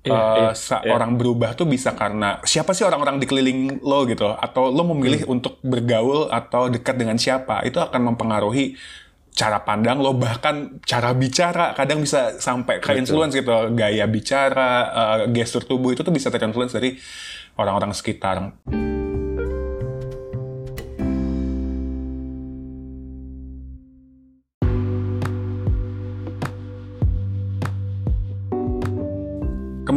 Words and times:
Iya, 0.00 0.16
uh, 0.16 0.36
iya, 0.40 0.50
sa- 0.56 0.80
iya. 0.80 0.96
orang 0.96 1.20
berubah 1.20 1.52
tuh 1.52 1.68
bisa 1.68 1.92
karena 1.92 2.40
siapa 2.48 2.72
sih 2.72 2.88
orang-orang 2.88 3.20
di 3.20 3.28
keliling 3.28 3.84
lo 3.84 4.08
gitu? 4.08 4.32
Atau 4.32 4.72
lo 4.72 4.82
memilih 4.96 5.28
Hmm. 5.28 5.36
untuk 5.36 5.60
bergaul 5.60 6.32
atau 6.32 6.72
dekat 6.72 6.96
dengan 6.96 7.20
siapa? 7.20 7.60
Itu 7.68 7.84
akan 7.84 8.08
mempengaruhi 8.12 8.80
cara 9.30 9.60
pandang 9.60 10.00
lo 10.00 10.16
bahkan 10.16 10.80
cara 10.88 11.12
bicara. 11.12 11.76
Kadang 11.76 12.00
bisa 12.00 12.40
sampai 12.40 12.80
ke 12.80 12.96
influence 12.96 13.36
gitu 13.36 13.52
gaya 13.76 14.08
bicara 14.08 14.70
uh, 14.88 15.18
gestur 15.28 15.68
tubuh 15.68 15.92
itu 15.92 16.00
tuh 16.00 16.12
bisa 16.12 16.32
terinfluence 16.32 16.72
dari 16.72 16.96
orang-orang 17.60 17.92
sekitar 17.92 18.40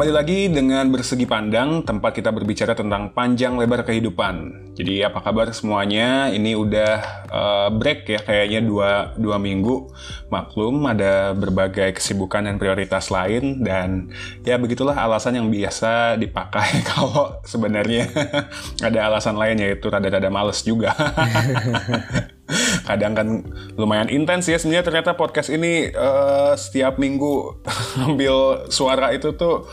Kembali 0.04 0.20
lagi 0.20 0.52
dengan 0.52 0.92
Bersegi 0.92 1.24
Pandang, 1.24 1.80
tempat 1.88 2.12
kita 2.12 2.28
berbicara 2.28 2.76
tentang 2.76 3.16
panjang 3.16 3.56
lebar 3.56 3.88
kehidupan. 3.88 4.36
Jadi 4.76 5.00
apa 5.00 5.24
kabar 5.24 5.56
semuanya? 5.56 6.28
Ini 6.28 6.60
udah 6.60 6.94
eh, 7.32 7.70
break 7.72 8.12
ya, 8.12 8.20
kayaknya 8.20 8.68
dua, 8.68 9.16
dua 9.16 9.40
minggu. 9.40 9.96
Maklum 10.28 10.84
ada 10.92 11.32
berbagai 11.32 11.96
kesibukan 11.96 12.44
dan 12.44 12.60
prioritas 12.60 13.08
lain. 13.16 13.64
Dan 13.64 14.12
ya 14.44 14.60
begitulah 14.60 14.92
alasan 14.92 15.40
yang 15.40 15.48
biasa 15.48 16.20
dipakai 16.20 16.84
kalau 16.92 17.40
sebenarnya 17.48 18.12
ada 18.92 19.08
alasan 19.08 19.40
lain 19.40 19.56
yaitu 19.56 19.88
rada-rada 19.88 20.28
males 20.28 20.68
juga. 20.68 20.92
kadang 22.84 23.16
kan 23.16 23.28
lumayan 23.80 24.12
intens 24.12 24.52
ya 24.52 24.60
sebenarnya 24.60 24.84
ternyata 24.84 25.16
podcast 25.16 25.48
ini 25.48 25.90
eh, 25.90 26.54
setiap 26.60 27.00
minggu 27.00 27.64
ambil 28.04 28.68
suara 28.68 29.16
itu 29.16 29.32
tuh 29.34 29.64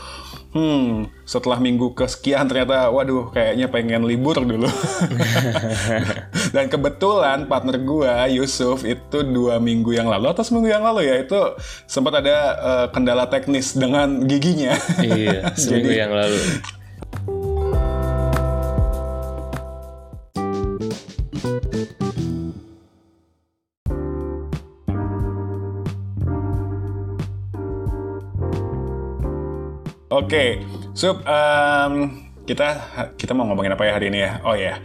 hmm 0.51 1.07
setelah 1.23 1.57
minggu 1.57 1.95
kesekian 1.95 2.43
ternyata 2.43 2.91
waduh 2.91 3.31
kayaknya 3.31 3.71
pengen 3.71 4.03
libur 4.03 4.35
dulu 4.35 4.67
dan 6.55 6.67
kebetulan 6.67 7.47
partner 7.47 7.79
gua 7.79 8.27
Yusuf 8.27 8.83
itu 8.83 9.23
dua 9.23 9.57
minggu 9.57 9.95
yang 9.95 10.11
lalu 10.11 10.27
atau 10.27 10.43
seminggu 10.43 10.67
yang 10.67 10.83
lalu 10.83 11.07
ya 11.07 11.23
itu 11.23 11.39
sempat 11.87 12.19
ada 12.19 12.37
eh, 12.59 12.87
kendala 12.91 13.27
teknis 13.27 13.73
dengan 13.73 14.27
giginya 14.27 14.75
Iya, 14.99 15.55
seminggu 15.55 15.87
Jadi- 15.95 15.99
yang 15.99 16.11
lalu. 16.11 16.39
Oke, 30.21 30.61
Sup, 30.93 31.25
em, 31.25 31.93
kita 32.45 32.67
kita 33.17 33.31
mau 33.33 33.49
ngomongin 33.49 33.73
apa 33.73 33.89
ya 33.89 33.91
hari 33.97 34.13
ini 34.13 34.19
ya? 34.21 34.31
Oh 34.45 34.53
ya, 34.53 34.77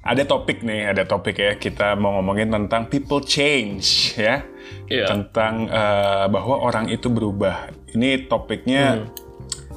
ada 0.00 0.22
topik 0.24 0.64
nih, 0.64 0.96
ada 0.96 1.04
topik 1.04 1.36
ya. 1.36 1.52
Kita 1.60 1.92
mau 1.92 2.16
ngomongin 2.16 2.48
tentang 2.48 2.88
people 2.88 3.20
change 3.20 4.16
ya, 4.16 4.40
Iya. 4.88 5.12
tentang 5.12 5.68
eh, 5.68 6.24
bahwa 6.32 6.64
orang 6.64 6.88
itu 6.88 7.12
berubah. 7.12 7.68
Ini 7.92 8.32
topiknya 8.32 9.04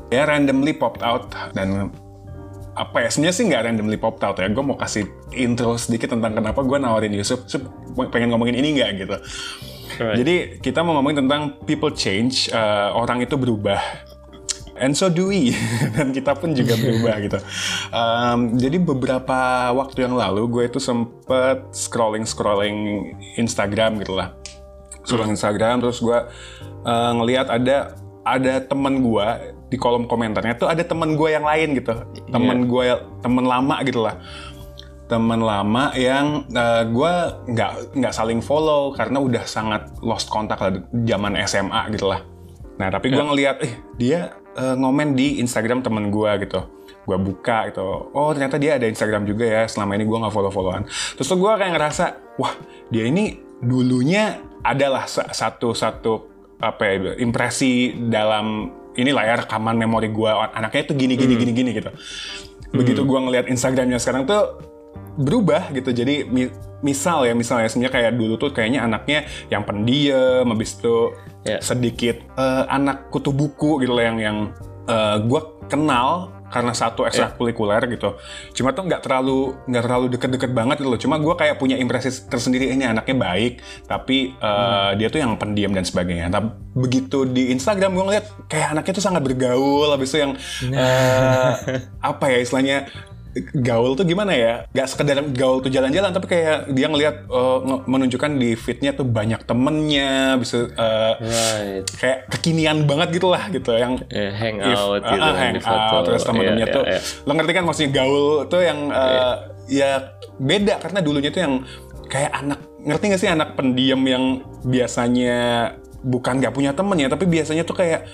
ya 0.07 0.23
randomly 0.23 0.71
popped 0.71 1.03
out 1.03 1.27
dan 1.51 1.91
apa 2.75 3.03
ya 3.03 3.09
sebenarnya 3.11 3.35
sih 3.35 3.45
nggak 3.51 3.61
randomly 3.67 3.95
popped 3.99 4.23
out 4.23 4.35
ya 4.35 4.51
gue 4.51 4.59
mau 4.63 4.75
kasih 4.75 5.07
intro 5.31 5.79
sedikit 5.79 6.11
tentang 6.11 6.35
kenapa 6.35 6.59
gue 6.59 6.75
nawarin 6.75 7.16
Yusuf 7.16 7.47
Sup, 7.47 7.63
pengen 8.11 8.35
ngomongin 8.35 8.59
ini 8.59 8.75
nggak 8.75 8.89
gitu 8.99 9.16
Alright. 9.95 10.19
jadi 10.19 10.35
kita 10.59 10.83
mau 10.83 10.99
ngomongin 10.99 11.23
tentang 11.23 11.55
people 11.63 11.91
change, 11.95 12.51
eh, 12.51 12.89
orang 12.91 13.23
itu 13.23 13.39
berubah. 13.39 13.79
And 14.75 14.91
so 14.91 15.07
do 15.07 15.31
we, 15.31 15.55
dan 15.95 16.11
kita 16.11 16.35
pun 16.35 16.51
juga 16.51 16.75
berubah 16.81 17.15
gitu. 17.23 17.39
Em, 17.95 18.59
jadi 18.59 18.77
beberapa 18.83 19.71
waktu 19.71 20.03
yang 20.03 20.19
lalu 20.19 20.51
gue 20.51 20.63
itu 20.67 20.79
sempet 20.83 21.63
scrolling 21.71 22.27
scrolling 22.27 23.11
Instagram 23.39 24.03
gitu 24.03 24.19
lah, 24.19 24.35
scrolling 25.07 25.39
Instagram 25.39 25.79
terus 25.79 26.03
gue 26.03 26.19
eh, 26.83 27.11
ngelihat 27.16 27.47
ada 27.47 27.95
ada 28.27 28.53
teman 28.59 29.00
gue 29.00 29.27
di 29.72 29.77
kolom 29.79 30.11
komentarnya 30.11 30.59
tuh 30.59 30.67
ada 30.67 30.83
teman 30.83 31.16
gue 31.16 31.29
yang 31.31 31.47
lain 31.47 31.79
gitu, 31.79 31.95
teman 32.27 32.67
gue 32.67 32.85
teman 33.23 33.45
lama 33.47 33.79
gitu 33.88 34.03
lah. 34.03 34.19
Teman 35.05 35.38
lama 35.38 35.94
yang 35.94 36.50
gue 36.89 37.13
nggak 37.53 37.94
nggak 37.94 38.13
saling 38.13 38.41
follow 38.41 38.89
karena 38.97 39.21
udah 39.21 39.45
sangat 39.45 39.94
lost 40.01 40.33
kontak 40.33 40.57
lah 40.57 40.81
zaman 41.05 41.38
SMA 41.45 41.94
gitu 41.94 42.09
lah. 42.09 42.25
Nah 42.81 42.89
tapi 42.89 43.13
gue 43.13 43.21
ngeliat, 43.23 43.61
eh 43.61 43.73
dia 44.01 44.33
eh, 44.55 44.75
ngomen 44.75 45.13
di 45.13 45.43
Instagram 45.43 45.83
temen 45.85 46.09
gue 46.09 46.31
gitu. 46.47 46.63
Gue 47.05 47.21
buka 47.21 47.69
gitu, 47.69 48.09
oh 48.17 48.33
ternyata 48.33 48.57
dia 48.57 48.81
ada 48.81 48.89
Instagram 48.89 49.29
juga 49.29 49.45
ya. 49.45 49.63
Selama 49.69 49.93
ini 49.93 50.09
gue 50.09 50.17
nggak 50.17 50.33
follow 50.33 50.49
followan. 50.49 50.89
Terus 50.89 51.27
tuh 51.29 51.38
gue 51.38 51.51
kayak 51.53 51.77
ngerasa, 51.77 52.05
wah 52.41 52.49
dia 52.89 53.05
ini 53.05 53.38
dulunya 53.61 54.41
adalah 54.65 55.05
sa- 55.05 55.29
satu 55.29 55.77
satu 55.77 56.13
apa 56.57 56.81
ya 56.81 57.13
impresi 57.21 57.94
dalam 58.09 58.73
ini 58.97 59.13
layar 59.13 59.45
rekaman 59.45 59.77
memori 59.77 60.09
gue 60.09 60.31
anaknya 60.33 60.81
itu 60.89 60.94
gini 60.97 61.13
gini 61.13 61.33
gini 61.38 61.51
gini 61.53 61.69
gitu. 61.77 61.91
Begitu 62.73 63.05
gue 63.05 63.19
ngeliat 63.21 63.45
Instagramnya 63.53 64.01
sekarang 64.01 64.25
tuh 64.25 64.57
berubah 65.15 65.71
gitu 65.71 65.95
jadi 65.95 66.27
mi- 66.27 66.51
misal 66.83 67.23
ya 67.23 67.31
misalnya 67.31 67.71
sebenarnya 67.71 67.94
kayak 67.95 68.11
dulu 68.19 68.35
tuh 68.35 68.51
kayaknya 68.51 68.83
anaknya 68.83 69.23
yang 69.47 69.63
pendiam 69.63 70.44
habis 70.51 70.75
itu 70.75 71.15
Ya. 71.45 71.61
sedikit. 71.61 72.25
Eh, 72.35 72.63
anak 72.67 73.13
kutu 73.13 73.29
buku 73.29 73.79
gitu 73.85 73.94
loh 73.94 74.03
yang 74.03 74.17
yang 74.17 74.38
gue 75.25 75.41
kenal 75.66 76.35
karena 76.56 76.72
satu 76.72 77.03
ekstrakurikuler 77.03 77.83
gitu. 77.91 78.16
Cuma 78.56 78.72
tuh 78.72 78.85
nggak 78.85 79.01
terlalu 79.03 79.57
nggak 79.67 79.83
terlalu 79.83 80.06
deket-deket 80.13 80.51
banget 80.56 80.79
gitu 80.79 80.89
loh. 80.94 81.01
Cuma 81.01 81.19
gue 81.19 81.35
kayak 81.35 81.59
punya 81.59 81.75
impresi 81.75 82.13
tersendiri 82.29 82.72
ini 82.72 82.85
anaknya 82.85 83.16
baik 83.17 83.59
tapi 83.89 84.31
eh, 84.38 84.91
dia 84.95 85.07
tuh 85.11 85.19
yang 85.19 85.35
pendiam 85.35 85.73
dan 85.75 85.83
sebagainya. 85.83 86.31
Nah 86.31 86.56
begitu 86.72 87.28
di 87.28 87.51
Instagram 87.51 87.97
gue 87.97 88.06
ngeliat 88.07 88.25
kayak 88.47 88.77
anaknya 88.77 88.94
tuh 88.95 89.06
sangat 89.06 89.22
bergaul 89.25 89.89
habis 89.91 90.13
itu 90.13 90.23
yang 90.23 90.33
eh, 90.72 91.51
apa 92.00 92.25
ya 92.29 92.38
istilahnya 92.39 92.77
gaul 93.53 93.94
tuh 93.94 94.03
gimana 94.03 94.31
ya? 94.31 94.53
Gak 94.69 94.88
sekedar 94.88 95.19
gaul 95.29 95.59
tuh 95.59 95.68
jalan-jalan, 95.68 96.09
tapi 96.09 96.28
kayak 96.28 96.69
dia 96.69 96.88
ngelihat 96.88 97.28
nge- 97.28 97.84
menunjukkan 97.85 98.31
di 98.34 98.53
feednya 98.53 98.91
tuh 98.91 99.03
banyak 99.03 99.44
temennya, 99.44 100.35
bisa 100.35 100.68
eh, 100.68 101.13
Right. 101.18 101.84
kayak 101.94 102.19
kekinian 102.29 102.84
banget 102.84 103.12
gitu 103.13 103.28
lah 103.28 103.47
gitu. 103.47 103.72
Yang 103.72 104.07
Eh, 104.07 104.31
hang 104.31 104.57
if- 104.57 104.74
out 104.74 105.01
ah, 105.01 105.12
gitu 105.12 105.22
ah, 105.22 105.34
kan 105.34 105.41
hang 105.41 105.56
out, 105.62 106.01
terus 106.03 106.24
temen-temennya 106.24 106.66
Iya, 106.66 106.75
tuh. 106.75 106.84
iya, 106.85 107.00
lo 107.22 107.31
ngerti 107.34 107.51
kan 107.51 107.63
maksudnya 107.63 107.91
gaul 107.94 108.25
tuh 108.45 108.62
yang 108.62 108.79
eh, 108.88 109.35
ya 109.68 109.91
beda 110.35 110.78
karena 110.78 111.00
dulunya 111.00 111.29
tuh 111.29 111.41
yang 111.41 111.53
kayak 112.06 112.31
anak 112.34 112.59
ngerti 112.79 113.03
gak 113.09 113.19
sih 113.19 113.28
anak 113.28 113.50
pendiam 113.53 113.97
yang 114.00 114.24
biasanya 114.62 115.35
bukan 116.00 116.38
gak 116.38 116.53
punya 116.53 116.69
temen 116.69 116.94
ya 116.95 117.07
tapi 117.07 117.25
biasanya 117.25 117.63
tuh 117.63 117.74
kayak 117.74 118.06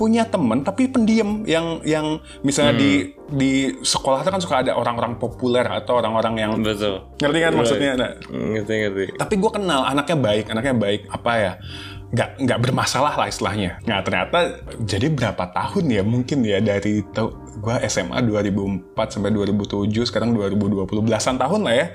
punya 0.00 0.24
temen 0.24 0.64
tapi 0.64 0.88
pendiam 0.88 1.44
yang 1.44 1.84
yang 1.84 2.16
misalnya 2.40 2.72
di 2.74 2.92
Hmm. 3.04 3.36
di 3.36 3.52
sekolah 3.78 4.24
tuh 4.24 4.32
kan 4.32 4.40
suka 4.40 4.56
ada 4.58 4.72
orang-orang 4.74 5.14
populer 5.14 5.62
atau 5.62 6.00
orang-orang 6.00 6.34
yang. 6.40 6.52
Betul. 6.58 7.04
ngerti 7.20 7.38
kan 7.38 7.52
maksudnya 7.52 7.90
nah, 7.94 8.10
Ngerti 8.26 8.74
ngerti. 8.80 9.04
tapi 9.14 9.36
gue 9.36 9.50
kenal 9.52 9.84
anaknya 9.84 10.16
baik 10.16 10.44
anaknya 10.48 10.74
baik 10.74 11.00
apa 11.06 11.32
ya 11.36 11.52
nggak 12.10 12.42
nggak 12.42 12.58
bermasalah 12.58 13.14
lah 13.14 13.30
istilahnya 13.30 13.78
nah 13.86 14.02
ternyata 14.02 14.58
jadi 14.82 15.14
berapa 15.14 15.46
tahun 15.54 15.84
ya 15.86 16.02
mungkin 16.02 16.42
ya 16.42 16.58
dari 16.58 17.06
gue 17.54 17.76
SMA 17.86 18.18
2004 18.24 18.98
sampai 18.98 19.30
2007 19.30 19.94
sekarang 20.02 20.34
2020 20.34 20.90
belasan 21.06 21.38
tahun 21.38 21.60
lah 21.62 21.74
ya 21.76 21.86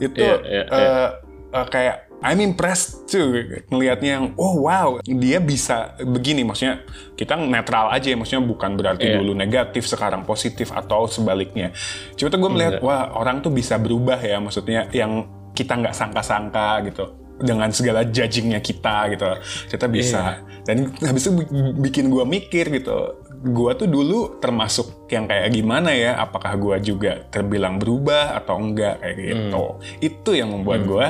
itu 0.00 0.18
Iya, 0.18 0.34
iya, 0.42 0.62
eh, 0.66 1.08
eh, 1.54 1.66
kayak 1.70 2.09
I'm 2.20 2.36
impressed 2.44 3.08
tuh 3.08 3.32
ngelihatnya 3.72 4.10
yang 4.20 4.26
oh 4.36 4.60
wow 4.60 5.00
dia 5.00 5.40
bisa 5.40 5.96
begini. 6.04 6.44
Maksudnya 6.44 6.84
kita 7.16 7.32
netral 7.40 7.88
aja 7.88 8.12
ya. 8.12 8.16
Maksudnya 8.16 8.44
bukan 8.44 8.76
berarti 8.76 9.08
Iya. 9.08 9.24
dulu 9.24 9.32
negatif 9.32 9.88
sekarang 9.88 10.28
positif 10.28 10.68
atau 10.68 11.08
sebaliknya. 11.08 11.72
Cuma 12.20 12.28
tuh 12.28 12.38
gue 12.38 12.50
melihat 12.52 12.74
wah 12.84 13.16
orang 13.16 13.40
tuh 13.40 13.48
bisa 13.48 13.80
berubah 13.80 14.20
ya. 14.20 14.36
Maksudnya 14.36 14.92
yang 14.92 15.24
kita 15.56 15.80
nggak 15.80 15.96
sangka-sangka 15.96 16.84
gitu. 16.92 17.04
Dengan 17.40 17.72
segala 17.72 18.04
judgingnya 18.04 18.60
kita 18.60 19.16
gitu. 19.16 19.24
Kita 19.72 19.86
bisa. 19.88 20.44
Dan 20.68 20.92
habis 21.00 21.24
itu 21.24 21.32
bi- 21.40 21.48
bikin 21.88 22.12
gue 22.12 22.24
mikir 22.28 22.68
gitu 22.68 23.16
gue 23.40 23.72
tuh 23.72 23.88
dulu 23.88 24.36
termasuk 24.36 25.08
yang 25.08 25.24
kayak 25.24 25.48
gimana 25.56 25.96
ya? 25.96 26.20
Apakah 26.20 26.60
gue 26.60 26.76
juga 26.92 27.24
terbilang 27.32 27.80
berubah 27.80 28.36
atau 28.36 28.60
enggak? 28.60 29.00
Kayak 29.00 29.16
gitu. 29.16 29.64
Itu 30.04 30.30
yang 30.36 30.52
membuat 30.52 30.84
gue 30.84 31.06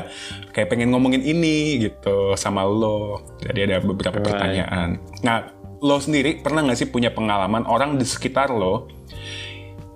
kayak 0.54 0.70
pengen 0.70 0.94
ngomongin 0.94 1.26
ini 1.26 1.82
gitu 1.82 2.38
sama 2.38 2.62
lo. 2.62 3.34
Jadi 3.42 3.58
ada 3.66 3.82
beberapa 3.82 4.22
Right. 4.22 4.26
pertanyaan. 4.30 4.88
Nah 5.26 5.50
lo 5.82 5.96
sendiri 5.98 6.38
pernah 6.38 6.62
nggak 6.62 6.78
sih 6.78 6.88
punya 6.92 7.10
pengalaman 7.10 7.66
orang 7.66 7.98
di 7.98 8.06
sekitar 8.06 8.54
lo? 8.54 8.86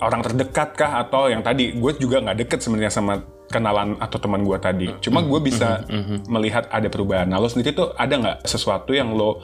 Orang 0.03 0.27
terdekat 0.27 0.75
kah? 0.75 1.07
Atau 1.07 1.31
yang 1.31 1.47
tadi 1.47 1.71
gue 1.71 1.93
juga 2.03 2.19
nggak 2.19 2.39
deket 2.45 2.59
sebenarnya 2.67 2.91
sama 2.91 3.23
kenalan 3.55 3.95
atau 4.03 4.19
teman 4.19 4.43
gue 4.43 4.59
tadi. 4.59 4.91
Cuma 4.99 5.23
gue 5.23 5.39
bisa 5.39 5.87
melihat 6.27 6.67
ada 6.75 6.91
perubahan. 6.91 7.31
Nah 7.31 7.39
lo 7.39 7.47
sendiri 7.47 7.71
tuh 7.71 7.95
ada 7.95 8.15
nggak 8.19 8.39
sesuatu 8.43 8.91
yang 8.91 9.15
lo 9.15 9.39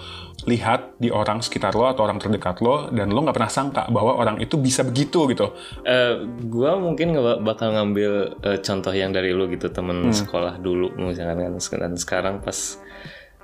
lihat 0.48 0.96
di 0.96 1.12
orang 1.12 1.44
sekitar 1.44 1.76
lo 1.76 1.84
atau 1.86 2.08
orang 2.08 2.16
terdekat 2.16 2.64
lo 2.64 2.88
dan 2.88 3.12
lo 3.12 3.20
nggak 3.20 3.36
pernah 3.36 3.52
sangka 3.52 3.82
bahwa 3.92 4.16
orang 4.16 4.40
itu 4.40 4.56
bisa 4.56 4.82
begitu 4.82 5.28
gitu? 5.30 5.52
Uh, 5.84 6.24
gue 6.26 6.70
mungkin 6.80 7.12
nggak 7.12 7.44
bakal 7.44 7.76
ngambil 7.76 8.40
uh, 8.40 8.58
contoh 8.58 8.90
yang 8.90 9.12
dari 9.12 9.36
lo 9.36 9.46
gitu 9.52 9.68
temen 9.68 10.08
sekolah 10.10 10.58
dulu 10.58 10.96
misalkan 10.96 11.44
kan 11.44 11.54
dan 11.60 11.92
sekarang 11.94 12.34
pas 12.40 12.80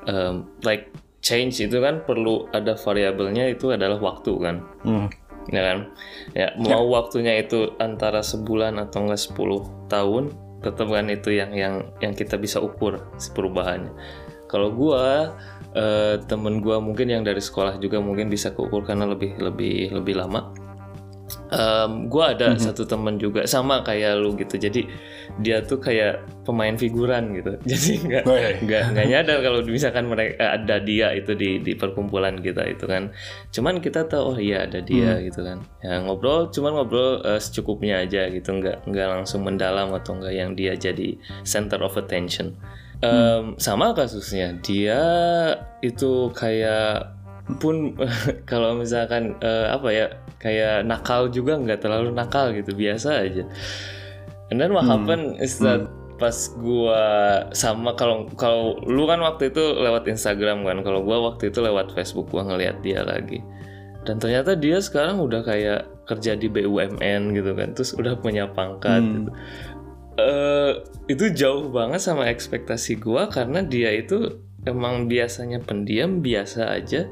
um, 0.09 0.49
like 0.65 0.89
change 1.21 1.59
itu 1.59 1.83
kan 1.83 2.07
perlu 2.07 2.47
ada 2.55 2.79
variabelnya 2.79 3.51
itu 3.51 3.75
adalah 3.75 3.99
waktu 3.99 4.33
kan. 4.39 4.57
Hmm. 4.87 5.09
Ya 5.51 5.63
kan? 5.63 5.79
Ya, 6.35 6.49
mau 6.59 6.91
waktunya 6.91 7.39
itu 7.39 7.75
antara 7.79 8.23
sebulan 8.23 8.83
atau 8.83 9.07
enggak 9.07 9.23
10 9.31 9.91
tahun, 9.91 10.25
tetap 10.65 10.89
kan 10.89 11.07
itu 11.13 11.37
yang 11.37 11.53
yang 11.53 11.75
yang 12.01 12.13
kita 12.17 12.41
bisa 12.41 12.59
ukur 12.61 13.01
si 13.21 13.33
perubahannya. 13.33 13.93
Kalau 14.47 14.71
gua 14.73 15.35
eh, 15.75 16.23
temen 16.25 16.63
gua 16.63 16.79
mungkin 16.79 17.11
yang 17.11 17.23
dari 17.27 17.43
sekolah 17.43 17.83
juga 17.83 17.99
mungkin 17.99 18.31
bisa 18.31 18.55
keukur 18.55 18.87
karena 18.87 19.07
lebih 19.11 19.37
lebih 19.39 19.93
lebih 19.93 20.15
lama. 20.17 20.66
Um, 21.47 22.11
gue 22.11 22.25
ada 22.27 22.53
Mhm. 22.53 22.59
satu 22.59 22.83
temen 22.85 23.17
juga 23.17 23.47
sama 23.47 23.79
kayak 23.81 24.19
lu 24.19 24.35
gitu. 24.35 24.59
Jadi 24.59 24.83
dia 25.39 25.63
tuh 25.63 25.79
kayak 25.79 26.27
pemain 26.43 26.75
figuran 26.75 27.39
gitu. 27.39 27.55
Jadi 27.71 27.91
nggak 28.03 28.23
Oh, 28.27 28.35
iya. 28.35 28.51
nggak 28.59 28.83
nggak 28.91 29.07
nyadar 29.07 29.39
kalau 29.41 29.63
misalkan 29.63 30.11
mereka 30.11 30.35
eh, 30.37 30.51
ada 30.59 30.77
dia 30.79 31.15
itu 31.15 31.33
di 31.33 31.63
di 31.63 31.79
perkumpulan 31.79 32.39
kita 32.39 32.67
itu 32.67 32.85
kan. 32.85 33.15
Cuman 33.51 33.79
kita 33.79 34.05
tahu 34.05 34.35
oh 34.35 34.39
iya 34.39 34.67
ada 34.67 34.83
dia 34.83 35.17
Hmm. 35.17 35.23
gitu 35.23 35.41
kan. 35.41 35.59
Ya 35.81 36.03
ngobrol 36.03 36.51
cuman 36.51 36.73
ngobrol 36.77 37.23
eh, 37.23 37.39
secukupnya 37.39 38.03
aja 38.03 38.27
gitu. 38.27 38.51
Nggak 38.51 38.83
nggak 38.85 39.07
langsung 39.07 39.47
mendalam 39.47 39.95
atau 39.95 40.19
nggak 40.19 40.35
yang 40.35 40.51
dia 40.53 40.75
jadi 40.75 41.15
center 41.47 41.79
of 41.81 41.95
attention. 41.95 42.59
Em, 42.97 43.61
sama 43.61 43.93
kasusnya. 43.93 44.57
Dia 44.65 44.99
itu 45.79 46.33
kayak 46.33 47.16
pun 47.59 47.95
kalau 48.51 48.75
misalkan 48.75 49.39
eh, 49.39 49.67
apa 49.71 49.89
ya 49.91 50.07
kayak 50.43 50.85
nakal 50.85 51.31
juga 51.31 51.57
nggak 51.57 51.81
terlalu 51.83 52.11
nakal 52.13 52.51
gitu 52.51 52.75
biasa 52.75 53.23
aja. 53.23 53.45
And 54.51 54.59
then 54.59 54.71
what 54.71 54.87
Hmm. 54.87 55.07
happen 55.07 55.21
is 55.39 55.59
that 55.59 55.87
pas 56.17 56.49
gua 56.57 57.03
sama 57.53 57.93
kalau 57.93 58.25
kalau 58.39 58.79
lu 58.87 59.05
kan 59.05 59.21
waktu 59.21 59.51
itu 59.51 59.63
lewat 59.77 60.07
Instagram 60.09 60.65
kan 60.65 60.81
kalau 60.81 61.03
gua 61.03 61.33
waktu 61.33 61.51
itu 61.51 61.59
lewat 61.61 61.93
Facebook 61.93 62.31
gua 62.31 62.47
ngeliat 62.47 62.79
dia 62.81 63.03
lagi. 63.03 63.43
Dan 64.07 64.23
ternyata 64.23 64.55
dia 64.55 64.79
sekarang 64.79 65.19
udah 65.19 65.43
kayak 65.43 65.87
kerja 66.07 66.39
di 66.39 66.47
BUMN 66.47 67.35
gitu 67.35 67.59
kan 67.59 67.75
terus 67.75 67.91
udah 67.95 68.15
punya 68.19 68.47
pangkat 68.51 69.03
Hmm. 69.03 69.15
gitu. 69.27 69.31
Eh 70.17 70.73
itu 71.07 71.25
jauh 71.35 71.69
banget 71.69 72.01
sama 72.01 72.31
ekspektasi 72.31 72.97
gua 72.97 73.27
karena 73.29 73.61
dia 73.61 73.91
itu 73.93 74.41
emang 74.65 75.07
biasanya 75.07 75.61
pendiam 75.61 76.23
biasa 76.23 76.71
aja 76.71 77.07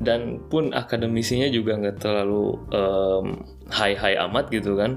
dan 0.00 0.40
pun 0.48 0.72
akademisinya 0.72 1.48
juga 1.52 1.76
nggak 1.76 1.98
terlalu 2.00 2.56
em, 2.72 3.26
high-high 3.68 4.18
amat 4.28 4.48
gitu 4.48 4.76
kan. 4.76 4.96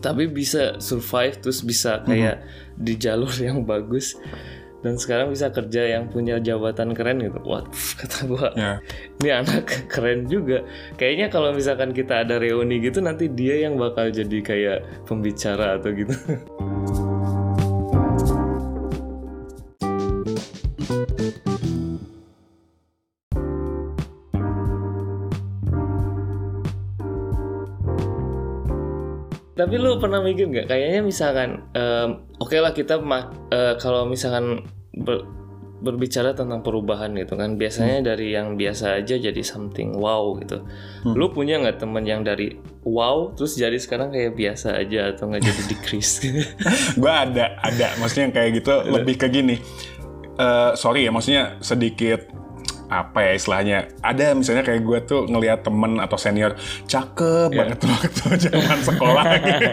Tapi 0.00 0.28
bisa 0.32 0.80
survive 0.80 1.36
terus 1.44 1.60
bisa 1.60 2.00
kayak 2.04 2.40
di 2.76 2.96
jalur 2.96 3.32
yang 3.48 3.64
bagus. 3.64 4.16
Dan 4.80 4.96
sekarang 4.96 5.28
bisa 5.28 5.52
kerja 5.52 5.92
yang 5.92 6.08
punya 6.08 6.40
jabatan 6.40 6.96
keren 6.96 7.20
gitu. 7.20 7.36
What? 7.44 7.68
Kata 8.00 8.24
gua. 8.24 8.48
Ya. 8.56 8.72
ini 9.20 9.28
anak 9.28 9.68
keren 9.92 10.24
juga. 10.24 10.64
Kayaknya 10.96 11.28
kalau 11.28 11.52
misalkan 11.52 11.92
kita 11.92 12.24
ada 12.24 12.40
reuni 12.40 12.80
gitu 12.80 13.04
nanti 13.04 13.28
dia 13.28 13.60
yang 13.60 13.76
bakal 13.76 14.08
jadi 14.08 14.38
kayak 14.40 14.78
pembicara 15.04 15.76
atau 15.76 15.92
gitu 15.92 16.16
tapi 29.60 29.76
lu 29.76 30.00
pernah 30.00 30.24
mikir 30.24 30.48
nggak? 30.48 30.66
Kayaknya 30.72 31.00
misalkan 31.04 31.48
em, 31.76 32.24
oke 32.40 32.56
lah 32.56 32.72
kita 32.72 32.96
eh, 33.52 33.74
kalau 33.76 34.08
misalkan 34.08 34.64
ber- 34.96 35.28
berbicara 35.80 36.36
tentang 36.36 36.60
perubahan 36.60 37.16
gitu 37.16 37.40
kan 37.40 37.56
biasanya 37.56 38.12
dari 38.12 38.36
yang 38.36 38.60
biasa 38.60 39.00
aja 39.00 39.16
jadi 39.16 39.42
something 39.44 39.96
wow 39.96 40.36
gitu. 40.40 40.64
Lu 41.16 41.32
punya 41.32 41.56
nggak 41.56 41.80
temen 41.80 42.04
yang 42.04 42.20
dari 42.20 42.60
wow 42.84 43.32
terus 43.32 43.56
jadi 43.56 43.76
sekarang 43.80 44.12
kayak 44.12 44.36
biasa 44.36 44.76
aja 44.76 45.16
atau 45.16 45.32
nggak 45.32 45.40
jadi 45.40 45.62
decrease? 45.72 46.28
Gue 47.00 47.12
ada 47.12 47.56
ada. 47.64 47.96
Maksudnya 47.96 48.24
yang 48.28 48.34
kayak 48.36 48.50
gitu 48.60 48.72
lebih 48.92 49.14
ke 49.16 49.26
gini. 49.32 49.56
Eh, 50.40 50.72
sorry 50.76 51.04
ya 51.08 51.12
maksudnya 51.12 51.60
sedikit 51.60 52.28
apa 52.90 53.18
ya 53.22 53.32
istilahnya? 53.38 53.78
Ada 54.02 54.34
misalnya 54.34 54.66
kayak 54.66 54.82
gue 54.82 54.98
tuh 55.06 55.20
ngelihat 55.30 55.62
temen 55.62 56.02
atau 56.02 56.18
senior 56.18 56.58
cakep 56.90 57.54
banget 57.54 57.78
tuh 57.78 57.88
waktu 57.94 58.50
zaman 58.50 58.78
sekolah 58.82 59.24
gitu. 59.38 59.66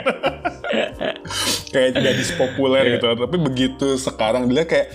kayak 1.73 1.91
jadi 1.97 2.23
populer 2.37 2.83
gitu. 3.01 3.05
Tapi 3.17 3.37
begitu 3.41 3.97
sekarang 3.97 4.45
dia 4.45 4.69
kayak 4.69 4.93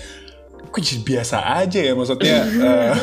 kok 0.73 0.81
jadi 0.81 1.03
biasa 1.03 1.37
aja 1.67 1.81
ya? 1.83 1.93
Maksudnya 1.99 2.37
eh, 2.71 2.95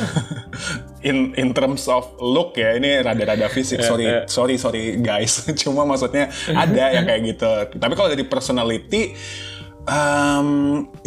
in 1.04 1.36
in 1.36 1.52
terms 1.52 1.86
of 1.92 2.08
look 2.24 2.56
ya 2.56 2.80
ini 2.80 3.04
rada-rada 3.04 3.52
fisik. 3.52 3.84
Sorry 3.84 4.24
sorry 4.32 4.56
sorry 4.56 4.98
guys. 5.04 5.44
Cuma 5.62 5.84
maksudnya 5.84 6.32
ada 6.48 6.96
yang 6.96 7.04
kayak 7.04 7.22
gitu. 7.36 7.52
Tapi 7.76 7.94
kalau 7.94 8.08
dari 8.08 8.24
personality 8.24 9.14
em, 9.88 10.50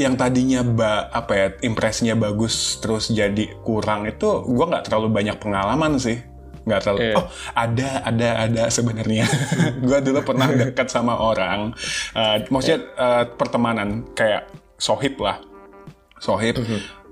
yang 0.00 0.14
tadinya 0.16 0.60
ba, 0.64 1.12
apa 1.12 1.32
ya 1.34 1.46
impresinya 1.64 2.16
bagus 2.16 2.78
terus 2.80 3.12
jadi 3.12 3.52
kurang 3.64 4.08
itu 4.08 4.44
gue 4.48 4.66
nggak 4.68 4.88
terlalu 4.88 5.08
banyak 5.12 5.36
pengalaman 5.36 5.98
sih. 6.00 6.20
Nggak 6.62 6.80
terlalu 6.86 7.00
Iya. 7.02 7.14
oh 7.18 7.26
ada 7.58 7.90
ada 8.06 8.28
ada 8.46 8.62
sebenarnya. 8.70 9.26
Gue 9.86 9.98
dulu 9.98 10.22
pernah 10.22 10.46
dekat 10.62 10.94
sama 10.94 11.18
orang 11.18 11.74
eh, 12.14 12.46
maksudnya 12.46 12.86
eh, 12.94 13.24
pertemanan 13.34 14.06
kayak 14.14 14.46
sohib 14.78 15.18
lah. 15.18 15.42
Sohib 16.22 16.62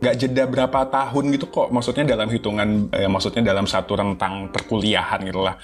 nggak 0.01 0.17
jeda 0.17 0.49
berapa 0.49 0.89
tahun 0.89 1.25
gitu 1.37 1.53
kok 1.53 1.69
maksudnya 1.69 2.09
dalam 2.09 2.33
hitungan 2.33 2.89
eh, 2.89 3.05
maksudnya 3.05 3.45
dalam 3.45 3.69
satu 3.69 4.01
rentang 4.01 4.49
perkuliahan 4.49 5.21
gitu 5.29 5.45
lah 5.45 5.61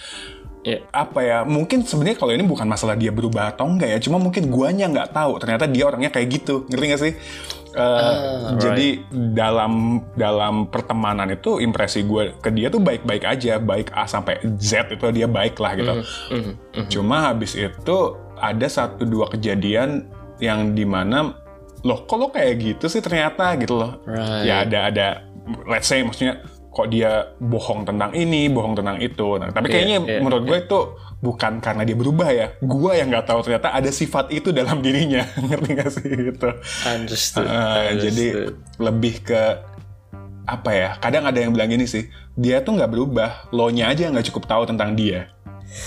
ya 0.67 0.83
apa 0.91 1.23
ya 1.23 1.39
mungkin 1.47 1.87
sebenarnya 1.87 2.19
kalau 2.19 2.35
ini 2.35 2.43
bukan 2.43 2.67
masalah 2.67 2.99
dia 2.99 3.15
berubah 3.15 3.55
atau 3.55 3.71
enggak 3.71 3.95
ya 3.95 3.99
cuma 4.03 4.19
mungkin 4.19 4.51
guanya 4.51 4.91
nggak 4.91 5.15
tahu. 5.15 5.39
Ternyata 5.39 5.71
dia 5.71 5.87
orangnya 5.87 6.11
kayak 6.11 6.27
gitu 6.43 6.67
ngerti 6.67 6.85
nggak 6.91 7.03
sih? 7.07 7.15
Eh, 7.77 7.83
Ah, 7.85 8.57
jadi 8.57 9.05
dalam 9.37 10.01
dalam 10.17 10.65
pertemanan 10.73 11.29
itu 11.29 11.61
impresi 11.61 12.09
gue 12.09 12.33
ke 12.41 12.49
dia 12.49 12.73
tuh 12.73 12.81
baik-baik 12.81 13.29
aja 13.29 13.61
baik 13.61 13.93
A 13.93 14.09
sampai 14.09 14.41
Z 14.57 14.97
itu 14.97 15.05
dia 15.13 15.29
baik 15.29 15.61
lah 15.61 15.77
gitu. 15.77 15.93
Mhm, 16.33 16.53
mhm. 16.73 16.89
cuma 16.89 17.29
habis 17.29 17.53
itu 17.53 17.97
ada 18.41 18.65
satu 18.65 19.05
dua 19.05 19.29
kejadian 19.29 20.09
yang 20.41 20.73
di 20.73 20.89
mana 20.89 21.37
loh 21.85 22.09
kok 22.09 22.17
lo 22.17 22.33
kayak 22.33 22.55
gitu 22.65 22.89
sih 22.89 23.05
ternyata 23.05 23.55
gitu 23.61 23.77
loh. 23.77 24.01
Right. 24.09 24.49
ya 24.49 24.55
ada 24.65 24.79
ada 24.89 25.07
let's 25.69 25.87
say 25.87 26.01
maksudnya 26.01 26.43
kok 26.77 26.93
dia 26.93 27.33
bohong 27.41 27.89
tentang 27.89 28.13
ini 28.13 28.53
bohong 28.53 28.77
tentang 28.77 29.01
itu 29.01 29.41
nah, 29.41 29.49
tapi 29.49 29.67
Iya, 29.67 29.73
kayaknya 29.73 29.97
iya, 30.05 30.19
menurut 30.21 30.45
gue 30.45 30.59
itu 30.61 30.79
bukan 31.17 31.53
karena 31.59 31.83
dia 31.83 31.97
berubah 31.97 32.29
ya 32.29 32.47
gue 32.61 32.93
yang 32.93 33.09
nggak 33.09 33.25
tahu 33.25 33.41
ternyata 33.41 33.73
ada 33.73 33.89
sifat 33.89 34.29
itu 34.29 34.53
dalam 34.53 34.85
dirinya 34.85 35.25
ngerti 35.49 35.71
gak 35.73 35.89
sih 35.91 36.05
gitu 36.29 36.49
understood, 36.85 37.49
Uh, 37.49 37.97
jadi 37.97 38.27
understood. 38.29 38.55
lebih 38.77 39.15
ke 39.25 39.43
apa 40.47 40.71
ya 40.71 40.89
kadang 41.01 41.25
ada 41.25 41.39
yang 41.41 41.51
bilang 41.51 41.67
gini 41.67 41.85
sih 41.85 42.07
dia 42.37 42.61
tuh 42.61 42.77
nggak 42.77 42.87
berubah 42.89 43.31
lo 43.51 43.67
nya 43.69 43.89
aja 43.89 44.07
nggak 44.07 44.29
cukup 44.29 44.45
tahu 44.47 44.63
tentang 44.65 44.93
dia 44.93 45.33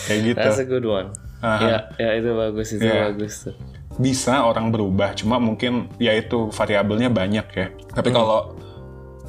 kayak 0.03 0.21
gitu 0.25 0.41
That's 0.41 0.59
a 0.59 0.65
good 0.65 0.83
one. 0.83 1.13
Aha. 1.39 1.63
Ya, 1.63 1.77
ya 1.95 2.09
itu 2.19 2.35
bagus, 2.35 2.67
itu 2.75 2.83
Iya. 2.83 3.07
bagus 3.07 3.47
tuh. 3.47 3.55
bisa 3.95 4.43
orang 4.43 4.67
berubah 4.69 5.11
cuma 5.13 5.39
mungkin 5.39 5.87
ya 5.95 6.11
itu 6.11 6.47
variabelnya 6.49 7.07
banyak 7.07 7.47
ya 7.51 7.67
tapi 7.89 8.09
kalau 8.09 8.55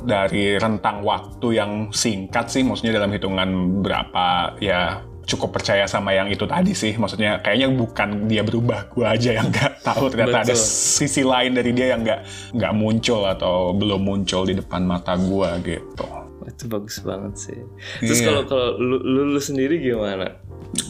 dari 0.05 0.57
rentang 0.57 1.05
waktu 1.05 1.49
yang 1.57 1.73
singkat 1.93 2.49
sih 2.49 2.65
maksudnya 2.65 2.97
dalam 2.97 3.13
hitungan 3.13 3.81
berapa 3.85 4.57
ya 4.63 5.05
cukup 5.31 5.63
percaya 5.63 5.87
sama 5.87 6.11
yang 6.11 6.27
itu 6.27 6.43
tadi 6.43 6.75
sih 6.75 6.99
maksudnya 6.99 7.39
kayaknya 7.39 7.71
bukan 7.71 8.27
dia 8.27 8.43
berubah 8.43 8.91
gua 8.91 9.15
aja 9.15 9.39
yang 9.39 9.47
nggak 9.47 9.79
tahu 9.87 10.11
ternyata 10.11 10.43
ada 10.43 10.55
Betul. 10.57 10.67
sisi 10.99 11.23
lain 11.23 11.55
dari 11.55 11.71
dia 11.71 11.95
yang 11.95 12.03
nggak 12.03 12.21
nggak 12.59 12.73
muncul 12.75 13.23
atau 13.23 13.71
belum 13.71 14.03
muncul 14.03 14.43
di 14.43 14.59
depan 14.59 14.83
mata 14.83 15.15
gua 15.15 15.55
gitu 15.63 16.07
Itu 16.41 16.67
bagus 16.67 16.99
banget 17.05 17.37
sih. 17.37 17.61
Terus 18.03 18.25
Iya. 18.25 18.27
kalau 18.27 18.43
kalau 18.49 18.69
lu, 18.81 18.97
lu, 18.99 19.23
lu 19.37 19.41
sendiri 19.41 19.79
gimana? 19.79 20.41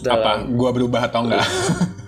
apa 0.09 0.47
Dalam, 0.47 0.57
gua 0.57 0.71
berubah 0.73 1.11
atau 1.11 1.27
enggak 1.27 1.45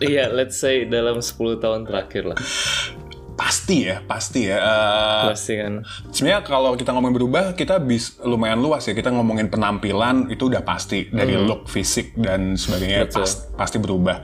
Iya, 0.01 0.31
let's 0.33 0.57
say 0.57 0.89
dalam 0.89 1.21
10 1.21 1.61
tahun 1.61 1.85
terakhir 1.85 2.33
lah. 2.33 2.39
pasti 3.43 3.77
ya 3.83 3.99
pasti 4.01 4.47
ya 4.47 4.57
Eh, 4.57 5.23
Pasti 5.29 5.53
kan. 5.57 5.83
Sebenarnya 6.09 6.41
kalau 6.43 6.73
kita 6.73 6.95
ngomongin 6.95 7.17
berubah, 7.17 7.45
kita 7.53 7.77
bis 7.77 8.15
lumayan 8.23 8.63
luas 8.63 8.87
ya. 8.87 8.95
Kita 8.95 9.11
ngomongin 9.11 9.49
penampilan 9.49 10.31
itu 10.31 10.47
udah 10.47 10.63
pasti 10.63 11.11
dari 11.11 11.35
look, 11.35 11.67
fisik 11.67 12.15
dan 12.15 12.55
sebagainya 12.55 13.05
Betul. 13.05 13.19
pas- 13.19 13.51
pasti 13.53 13.77
berubah. 13.77 14.23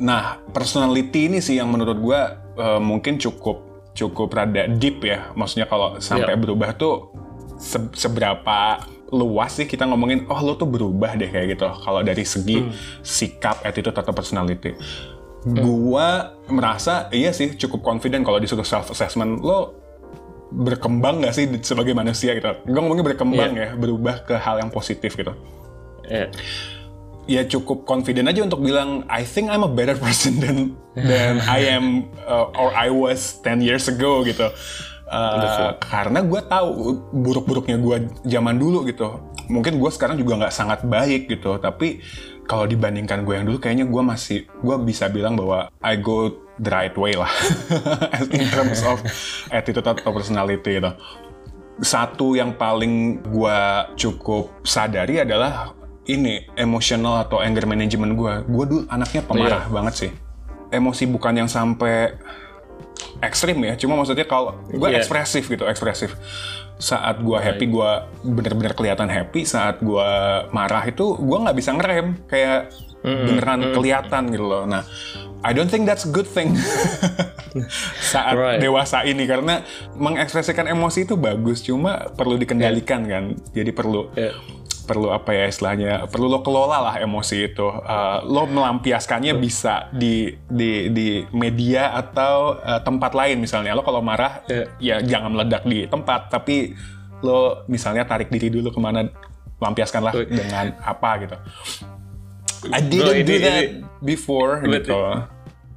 Nah, 0.00 0.42
personality 0.48 1.26
ini 1.26 1.38
sih 1.38 1.54
yang 1.54 1.68
menurut 1.68 1.98
gua 1.98 2.20
uh, 2.54 2.80
mungkin 2.80 3.16
cukup 3.16 3.62
cukup 3.92 4.30
rada 4.32 4.66
deep 4.68 5.02
ya. 5.02 5.30
Maksudnya 5.32 5.66
kalau 5.66 5.98
sampai 5.98 6.34
Iya. 6.34 6.40
berubah 6.40 6.70
tuh 6.74 7.14
se- 7.56 7.90
seberapa 7.92 8.82
luas 9.08 9.54
sih 9.54 9.64
kita 9.64 9.82
ngomongin 9.84 10.26
oh 10.26 10.38
lo 10.38 10.54
tuh 10.54 10.66
berubah 10.66 11.14
deh 11.14 11.26
kayak 11.26 11.54
gitu. 11.54 11.66
Kalau 11.66 12.00
dari 12.00 12.22
segi 12.22 12.58
Hmm. 12.60 12.74
sikap, 13.00 13.62
attitude 13.62 13.94
atau 13.94 14.10
personality. 14.10 14.74
Gua 15.44 16.34
merasa 16.46 17.06
iya 17.10 17.30
sih 17.30 17.54
cukup 17.54 17.84
confident 17.84 18.26
kalau 18.26 18.38
disuruh 18.38 18.66
self 18.66 18.90
assessment 18.90 19.38
lo 19.38 19.74
berkembang 20.48 21.20
gak 21.20 21.36
sih 21.36 21.44
sebagai 21.60 21.92
manusia 21.92 22.32
gitu. 22.32 22.48
Gue 22.64 22.80
ngomongnya 22.80 23.04
berkembang 23.04 23.52
Iya. 23.52 23.68
ya, 23.68 23.76
berubah 23.76 24.24
ke 24.24 24.34
hal 24.34 24.58
yang 24.58 24.72
positif 24.72 25.12
gitu 25.12 25.36
Ya. 26.08 26.32
ya 27.28 27.44
cukup 27.44 27.84
confident 27.84 28.32
aja 28.32 28.40
untuk 28.40 28.64
bilang 28.64 29.04
I 29.12 29.28
think 29.28 29.52
I'm 29.52 29.60
a 29.60 29.68
better 29.68 29.92
person 30.00 30.40
than 30.40 30.58
than 30.96 31.44
I 31.44 31.68
am 31.68 32.08
uh, 32.24 32.48
or 32.56 32.72
I 32.72 32.88
was 32.88 33.36
10 33.44 33.60
years 33.60 33.86
ago 33.86 34.24
gitu. 34.24 34.48
Uh, 35.08 35.72
karena 35.80 36.20
gue 36.20 36.40
tahu 36.44 36.68
buruk-buruknya 37.12 37.76
gue 37.76 37.96
zaman 38.24 38.56
dulu 38.56 38.84
gitu. 38.84 39.20
Mungkin 39.48 39.76
gue 39.76 39.88
sekarang 39.88 40.16
juga 40.16 40.36
nggak 40.36 40.52
sangat 40.52 40.84
baik 40.84 41.28
gitu, 41.28 41.56
tapi 41.56 42.00
kalau 42.48 42.64
dibandingkan 42.64 43.28
gue 43.28 43.36
yang 43.36 43.44
dulu, 43.44 43.60
kayaknya 43.60 43.84
gue 43.84 44.02
masih 44.02 44.38
gue 44.48 44.76
bisa 44.82 45.12
bilang 45.12 45.36
bahwa 45.36 45.68
I 45.84 46.00
go 46.00 46.32
the 46.56 46.72
right 46.72 46.96
way 46.96 47.12
lah, 47.14 47.30
in 48.34 48.48
terms 48.48 48.82
of 48.82 48.98
attitude 49.52 49.84
atau 49.84 50.10
personality 50.10 50.80
gitu 50.80 50.90
satu 51.82 52.34
yang 52.34 52.54
paling 52.58 53.22
gua 53.30 53.90
cukup 53.94 54.50
sadari 54.66 55.22
adalah 55.22 55.74
ini 56.08 56.48
emotional 56.58 57.22
atau 57.22 57.38
anger 57.38 57.68
management 57.68 58.18
gua. 58.18 58.42
Gua 58.42 58.64
dulu 58.66 58.82
anaknya 58.90 59.22
pemarah 59.22 59.64
banget 59.70 59.94
sih. 59.94 60.10
Emosi 60.68 61.08
bukan 61.08 61.44
yang 61.44 61.48
sampai 61.48 62.18
ekstrim 63.22 63.56
ya, 63.62 63.78
cuma 63.78 63.94
maksudnya 63.94 64.26
kalau 64.26 64.58
gua 64.74 64.90
Iya. 64.90 65.00
ekspresif 65.00 65.46
gitu, 65.46 65.64
ekspresif. 65.70 66.18
Saat 66.78 67.20
gua 67.20 67.42
happy, 67.42 67.66
gua 67.66 68.06
bener-bener 68.22 68.72
kelihatan 68.72 69.10
happy. 69.10 69.42
Saat 69.42 69.82
gua 69.82 70.42
marah 70.50 70.86
itu, 70.86 71.18
gua 71.18 71.42
nggak 71.46 71.56
bisa 71.58 71.74
ngerem, 71.74 72.14
kayak 72.26 72.70
beneran 73.02 73.74
kelihatan 73.74 74.30
gitu 74.30 74.42
loh. 74.42 74.66
Nah, 74.66 74.82
I 75.42 75.54
don't 75.54 75.70
think 75.70 75.86
that's 75.86 76.02
a 76.02 76.10
good 76.10 76.26
thing 76.26 76.58
saat 78.12 78.34
Right. 78.34 78.58
dewasa 78.58 79.06
ini 79.06 79.22
karena 79.22 79.62
mengekspresikan 79.94 80.66
emosi 80.66 81.06
itu 81.06 81.14
bagus, 81.14 81.62
cuma 81.62 82.10
perlu 82.10 82.34
dikendalikan 82.34 83.06
kan. 83.06 83.24
Jadi 83.54 83.70
perlu 83.70 84.10
Ya. 84.18 84.34
Perlu 84.88 85.12
apa 85.12 85.30
ya 85.30 85.44
istilahnya 85.44 86.08
perlu 86.08 86.26
lo 86.26 86.40
kelola 86.40 86.80
lah 86.82 86.94
emosi 86.98 87.36
itu 87.46 87.68
Uh, 87.68 88.24
lo 88.24 88.48
melampiaskannya 88.48 89.36
bisa 89.36 89.92
di 89.92 90.14
di 90.48 90.88
di 90.88 91.08
media 91.30 91.92
atau 91.92 92.56
uh, 92.56 92.80
tempat 92.80 93.12
lain 93.12 93.36
misalnya 93.38 93.72
lo 93.72 93.82
kalau 93.82 94.00
marah 94.00 94.40
Ya. 94.48 94.64
ya 94.80 94.96
jangan 94.98 95.30
meledak 95.30 95.62
di 95.62 95.84
tempat 95.84 96.28
tapi 96.28 96.72
lo 97.20 97.62
misalnya 97.66 98.02
tarik 98.02 98.28
diri 98.28 98.48
dulu 98.48 98.70
ke 98.70 98.78
mana 98.78 99.04
lampiaskanlah 99.58 100.14
Wih. 100.14 100.26
dengan 100.26 100.72
apa 100.80 101.10
gitu 101.20 101.36
I 102.64 102.80
Bro, 102.80 102.88
didn't 102.88 103.22
do 103.22 103.34
ini- 103.34 103.44
that 103.44 103.54
ini- 103.60 103.84
before 104.00 104.64
gitu 104.64 104.96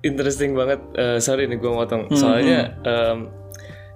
Interesting 0.02 0.58
banget. 0.58 0.82
Eh, 0.96 1.18
sorry 1.20 1.46
nih 1.46 1.62
gue 1.62 1.70
motong. 1.70 2.10
Soalnya 2.12 2.74
em, 2.82 3.30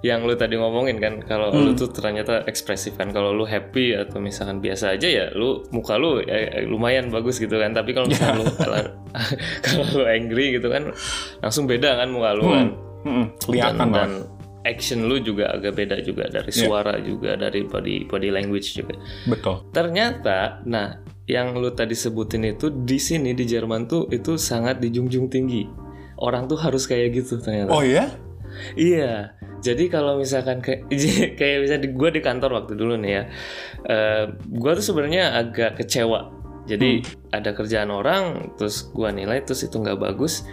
yang 0.06 0.22
lu 0.22 0.38
tadi 0.38 0.54
ngomongin 0.54 1.02
kan, 1.02 1.18
kalau 1.26 1.50
lu 1.50 1.74
tuh 1.74 1.90
ternyata 1.90 2.46
ekspresif 2.46 2.94
kan. 2.94 3.10
Kalau 3.10 3.34
lu 3.34 3.42
happy 3.42 3.98
atau 3.98 4.22
misalkan 4.22 4.62
biasa 4.62 4.94
aja 4.94 5.10
ya, 5.10 5.26
lu 5.34 5.66
muka 5.74 5.98
lu 5.98 6.22
ya, 6.22 6.46
ya, 6.46 6.70
lumayan 6.70 7.10
bagus 7.10 7.42
gitu 7.42 7.58
kan. 7.58 7.74
Tapi 7.74 7.98
kalau 7.98 8.06
misalkan 8.06 8.38
lu 8.42 8.46
kalau 8.54 8.78
kalau 9.66 9.86
lu 9.98 10.04
angry 10.06 10.62
gitu 10.62 10.70
kan, 10.70 10.94
langsung 11.42 11.66
beda 11.66 11.98
kan 12.06 12.14
muka 12.14 12.38
lu 12.38 12.46
kan. 12.54 12.68
Mm-mm, 13.06 13.26
Dan, 13.34 13.50
kelihatan 13.50 13.78
dan 13.78 13.90
banget 13.90 14.10
action 14.66 15.06
lu 15.06 15.22
juga 15.22 15.54
agak 15.54 15.78
beda 15.78 16.02
juga 16.02 16.26
dari 16.26 16.50
suara 16.50 16.98
juga 16.98 17.38
dari 17.38 17.66
body 17.66 18.10
body 18.10 18.30
language 18.34 18.78
juga. 18.78 18.98
betul 19.30 19.62
Ternyata, 19.70 20.66
nah 20.66 21.02
yang 21.30 21.58
lu 21.58 21.74
tadi 21.74 21.94
sebutin 21.94 22.46
itu 22.46 22.70
di 22.70 22.98
sini 23.02 23.34
di 23.38 23.46
Jerman 23.46 23.86
tuh 23.90 24.10
itu 24.10 24.38
sangat 24.38 24.82
dijunjung 24.82 25.30
tinggi. 25.30 25.66
Orang 26.18 26.50
tuh 26.50 26.58
harus 26.58 26.86
kayak 26.90 27.14
gitu 27.14 27.42
ternyata. 27.42 27.74
oh 27.74 27.82
ya 27.86 28.10
Iya. 28.76 29.36
Jadi 29.66 29.90
kalau 29.90 30.22
misalkan 30.22 30.62
kayak 30.62 30.86
kayak 31.42 31.66
misalnya 31.66 31.84
di 31.90 31.92
gue 31.98 32.10
di 32.14 32.22
kantor 32.22 32.62
waktu 32.62 32.78
dulu 32.78 32.94
nih 33.02 33.12
ya, 33.18 33.24
eh 33.90 34.24
gue 34.38 34.72
tuh 34.78 34.86
sebenarnya 34.86 35.34
agak 35.34 35.82
kecewa. 35.82 36.30
Jadi 36.66 37.02
ada 37.30 37.54
kerjaan 37.54 37.94
orang, 37.94 38.54
terus 38.58 38.90
gue 38.90 39.10
nilai, 39.10 39.42
terus 39.42 39.66
itu 39.66 39.78
nggak 39.78 40.02
bagus. 40.02 40.46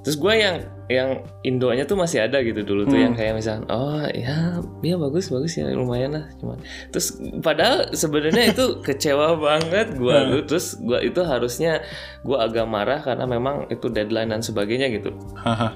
Terus 0.00 0.16
gue 0.16 0.34
yang 0.34 0.56
yang 0.90 1.22
Indonya 1.46 1.86
tuh 1.86 1.94
masih 1.94 2.24
ada 2.26 2.42
gitu 2.42 2.66
dulu 2.66 2.82
tuh 2.88 2.98
yang 2.98 3.14
kayak 3.14 3.38
misalnya 3.38 3.68
oh 3.70 4.02
ya 4.10 4.58
ya 4.82 4.96
bagus 4.98 5.30
bagus 5.30 5.54
ya 5.54 5.70
lumayan 5.70 6.18
lah 6.18 6.26
cuma 6.34 6.58
terus 6.90 7.14
padahal 7.46 7.94
sebenarnya 7.94 8.50
itu 8.50 8.64
kecewa 8.88 9.38
banget 9.38 9.94
gue 9.94 10.16
tuh. 10.34 10.42
Terus 10.50 10.66
gue 10.82 10.98
itu 11.04 11.20
harusnya 11.22 11.84
gue 12.26 12.34
agak 12.34 12.66
marah 12.66 13.04
karena 13.06 13.28
memang 13.28 13.70
itu 13.70 13.86
deadline 13.92 14.34
dan 14.34 14.42
sebagainya 14.42 14.88
gitu. 14.90 15.14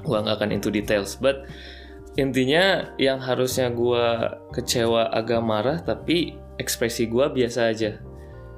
Gua 0.02 0.24
nggak 0.24 0.40
akan 0.40 0.50
into 0.56 0.72
details. 0.72 1.14
But 1.20 1.46
intinya 2.14 2.94
yang 2.96 3.18
harusnya 3.18 3.70
gua 3.70 4.38
kecewa 4.50 5.10
agak 5.10 5.42
marah 5.42 5.78
tapi 5.82 6.38
ekspresi 6.56 7.10
gua 7.10 7.30
biasa 7.30 7.70
aja. 7.70 7.98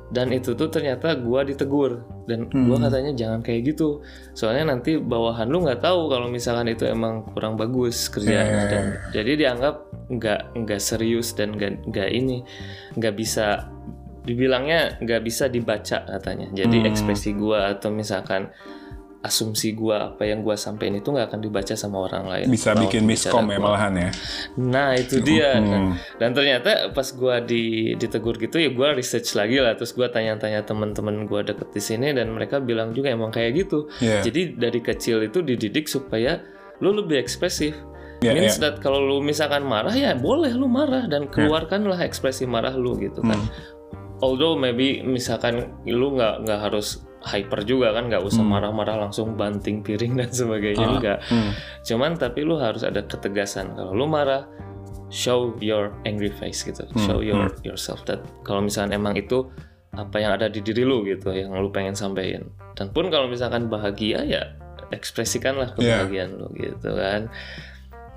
Dan 0.07 0.31
itu 0.31 0.55
tuh 0.55 0.71
ternyata 0.71 1.19
gua 1.19 1.43
ditegur. 1.43 2.07
Dan 2.31 2.47
gua 2.47 2.79
katanya 2.79 3.11
jangan 3.11 3.43
kayak 3.43 3.75
gitu. 3.75 4.07
Soalnya 4.39 4.71
nanti 4.71 5.03
bawahan 5.03 5.51
lu 5.51 5.67
nggak 5.67 5.83
tahu 5.83 6.07
kalau 6.07 6.31
misalkan 6.31 6.71
itu 6.71 6.87
emang 6.87 7.27
kurang 7.35 7.59
bagus 7.59 8.07
kerjaannya 8.07 8.55
Yeah. 8.55 8.71
dan 8.71 8.85
jadi 9.11 9.33
dianggap 9.35 9.75
nggak 10.07 10.41
nggak 10.63 10.81
serius 10.81 11.35
dan 11.35 11.59
nggak 11.59 11.91
nggak 11.91 12.09
ini 12.15 12.47
nggak 12.95 13.15
bisa 13.19 13.67
dibilangnya 14.23 14.99
nggak 15.03 15.23
bisa 15.23 15.51
dibaca 15.51 16.07
katanya. 16.07 16.51
Jadi 16.55 16.83
Hmm. 16.83 16.91
ekspresi 16.91 17.35
gua 17.35 17.75
atau 17.75 17.91
misalkan 17.91 18.51
asumsi 19.27 19.75
gua 19.75 20.15
apa 20.15 20.23
yang 20.25 20.41
gua 20.41 20.55
sampein 20.55 20.95
itu 20.95 21.11
nggak 21.11 21.35
akan 21.35 21.41
dibaca 21.43 21.75
sama 21.75 22.07
orang 22.07 22.25
lain 22.31 22.47
bisa 22.47 22.73
Bahwa 22.73 22.87
bikin 22.87 23.03
miskom 23.03 23.51
ya 23.51 23.59
malahan 23.59 23.95
ya 23.99 24.11
Nah 24.57 24.95
itu 24.95 25.19
dia 25.21 25.59
Hmm. 25.59 25.67
kan. 25.69 25.83
Dan 26.23 26.31
ternyata 26.33 26.71
pas 26.95 27.09
gua 27.13 27.43
di 27.43 27.93
ditegur 27.95 28.39
gitu 28.39 28.57
ya 28.57 28.71
gua 28.71 28.93
research 28.93 29.35
lagi 29.35 29.59
lah. 29.59 29.75
Terus 29.75 29.93
gua 29.93 30.09
tanya-tanya 30.09 30.63
teman-teman 30.63 31.27
gua 31.27 31.43
deket 31.43 31.69
di 31.73 31.83
sini 31.83 32.13
dan 32.13 32.33
mereka 32.33 32.63
bilang 32.63 32.95
juga 32.95 33.11
emang 33.13 33.33
kayak 33.33 33.67
gitu. 33.67 33.89
Iya. 34.01 34.23
Jadi 34.23 34.55
dari 34.55 34.81
kecil 34.81 35.27
itu 35.27 35.43
dididik 35.43 35.87
supaya 35.87 36.41
lu 36.81 36.93
lebih 36.93 37.17
ekspresif. 37.17 37.73
Iya, 38.21 38.33
Means 38.33 38.57
that 38.61 38.81
kalau 38.81 39.01
lu 39.01 39.21
misalkan 39.21 39.65
marah 39.65 39.93
ya 39.93 40.17
boleh 40.17 40.53
lu 40.53 40.69
marah 40.69 41.05
dan 41.05 41.29
keluarkanlah 41.29 42.01
ekspresi 42.01 42.49
marah 42.49 42.73
lu 42.73 42.97
gitu 42.97 43.21
kan. 43.21 43.37
Hmm. 43.37 43.49
Although 44.25 44.57
maybe 44.57 45.05
misalkan 45.05 45.77
lu 45.85 46.17
nggak 46.17 46.49
nggak 46.49 46.61
harus 46.65 47.05
hyper 47.27 47.61
juga 47.63 47.91
kan 47.91 48.07
nggak 48.07 48.23
usah 48.23 48.41
marah-marah 48.41 48.97
langsung 48.97 49.35
banting 49.35 49.83
piring 49.83 50.15
dan 50.17 50.31
sebagainya 50.31 50.79
Hmm. 50.79 50.89
Ah, 50.89 50.97
enggak. 50.97 51.19
hmm. 51.27 51.51
Cuman 51.83 52.11
tapi 52.15 52.41
lu 52.41 52.55
harus 52.57 52.81
ada 52.81 53.03
ketegasan. 53.03 53.75
Kalau 53.75 53.91
lu 53.91 54.07
marah, 54.07 54.47
show 55.09 55.55
your 55.59 55.91
angry 56.03 56.31
face 56.31 56.63
gitu. 56.63 56.87
Hmm, 56.87 56.99
Show 57.01 57.19
your 57.21 57.51
yourself 57.63 58.07
that 58.07 58.23
kalau 58.43 58.59
misalkan 58.61 58.95
emang 58.95 59.15
itu 59.15 59.51
apa 59.93 60.17
yang 60.17 60.33
ada 60.33 60.47
di 60.47 60.61
diri 60.61 60.83
lu 60.83 61.03
gitu 61.03 61.31
yang 61.31 61.51
lu 61.53 61.69
pengen 61.69 61.93
sampaikan. 61.93 62.47
Dan 62.73 62.91
pun 62.91 63.09
kalau 63.09 63.27
misalkan 63.27 63.67
bahagia 63.67 64.23
ya 64.23 64.43
ekspresikanlah 64.91 65.75
Iya. 65.75 66.07
kebahagiaan 66.07 66.31
lu 66.37 66.49
gitu 66.55 66.91
kan. 66.93 67.27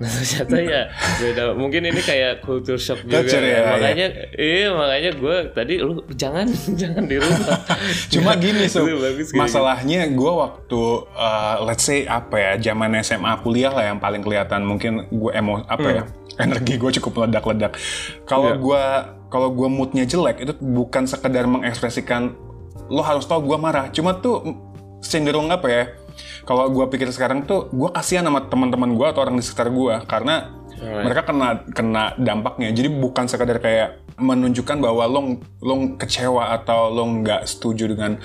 Ternyata 0.00 0.56
ya 0.64 0.82
beda. 1.20 1.42
Mungkin 1.52 1.84
ini 1.84 2.00
kayak 2.00 2.40
culture 2.40 2.80
shock 2.80 3.04
juga. 3.04 3.20
Culture, 3.20 3.44
ya, 3.44 3.68
makanya 3.68 4.06
iya 4.32 4.68
makanya 4.72 5.10
gue 5.12 5.36
tadi 5.52 5.74
lu 5.76 6.00
jangan 6.16 6.48
jangan 6.80 7.04
dirubah. 7.04 7.60
Cuma 8.08 8.32
gini 8.40 8.64
so 8.64 8.80
bagus 8.88 9.36
masalahnya 9.36 10.08
gue 10.08 10.32
waktu 10.32 10.80
uh, 11.12 11.60
let's 11.68 11.84
say 11.84 12.08
apa 12.08 12.32
ya 12.32 12.72
zaman 12.72 12.96
SMA 13.04 13.44
kuliah 13.44 13.68
lah 13.68 13.92
yang 13.92 14.00
paling 14.00 14.24
kelihatan 14.24 14.64
mungkin 14.64 15.04
gue 15.12 15.30
emo 15.36 15.60
apa 15.68 15.88
ya 15.92 16.02
energi 16.40 16.80
gue 16.80 16.90
cukup 16.96 17.28
meledak-ledak. 17.28 17.76
Kalau 18.24 18.56
Iya. 18.56 18.56
gue 18.56 18.82
kalau 19.28 19.52
gue 19.52 19.68
moodnya 19.68 20.08
jelek 20.08 20.42
itu 20.42 20.56
bukan 20.58 21.04
sekedar 21.04 21.44
mengekspresikan 21.44 22.32
lo 22.88 23.04
harus 23.04 23.28
tahu 23.28 23.44
gue 23.52 23.58
marah. 23.60 23.92
Cuma 23.92 24.16
tuh 24.16 24.42
cenderung 25.00 25.52
apa 25.52 25.68
ya? 25.68 25.84
Kalau 26.42 26.68
gue 26.68 26.84
pikir 26.88 27.08
sekarang 27.10 27.44
tuh 27.44 27.68
gue 27.70 27.90
kasihan 27.90 28.24
sama 28.24 28.46
teman-teman 28.46 28.94
gue 28.94 29.06
atau 29.06 29.20
orang 29.20 29.36
di 29.36 29.44
sekitar 29.44 29.70
gue 29.70 29.94
karena 30.04 30.56
Right. 30.80 31.04
mereka 31.04 31.28
kena 31.28 31.48
kena 31.76 32.04
dampaknya. 32.16 32.72
Jadi 32.72 32.88
bukan 32.88 33.28
sekadar 33.28 33.60
kayak 33.60 34.00
menunjukkan 34.16 34.80
bahwa 34.80 35.04
lo 35.04 35.20
lo 35.60 35.74
kecewa 36.00 36.56
atau 36.56 36.88
lo 36.88 37.04
nggak 37.20 37.44
setuju 37.44 37.84
dengan 37.84 38.16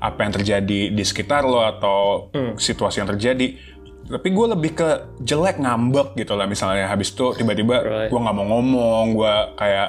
apa 0.00 0.24
yang 0.24 0.32
terjadi 0.32 0.88
di 0.88 1.04
sekitar 1.04 1.44
lo 1.44 1.60
atau 1.60 2.32
situasi 2.56 3.04
yang 3.04 3.12
terjadi. 3.12 3.60
Tapi 4.08 4.28
gue 4.32 4.46
lebih 4.48 4.72
ke 4.72 4.88
jelek 5.20 5.60
ngambek 5.60 6.16
gitu 6.16 6.32
lah 6.32 6.48
misalnya. 6.48 6.88
Habis 6.88 7.12
itu 7.12 7.36
tiba-tiba 7.36 7.76
Right. 7.84 8.08
gue 8.08 8.16
nggak 8.16 8.36
mau 8.40 8.56
ngomong, 8.56 9.12
gue 9.12 9.34
kayak 9.60 9.88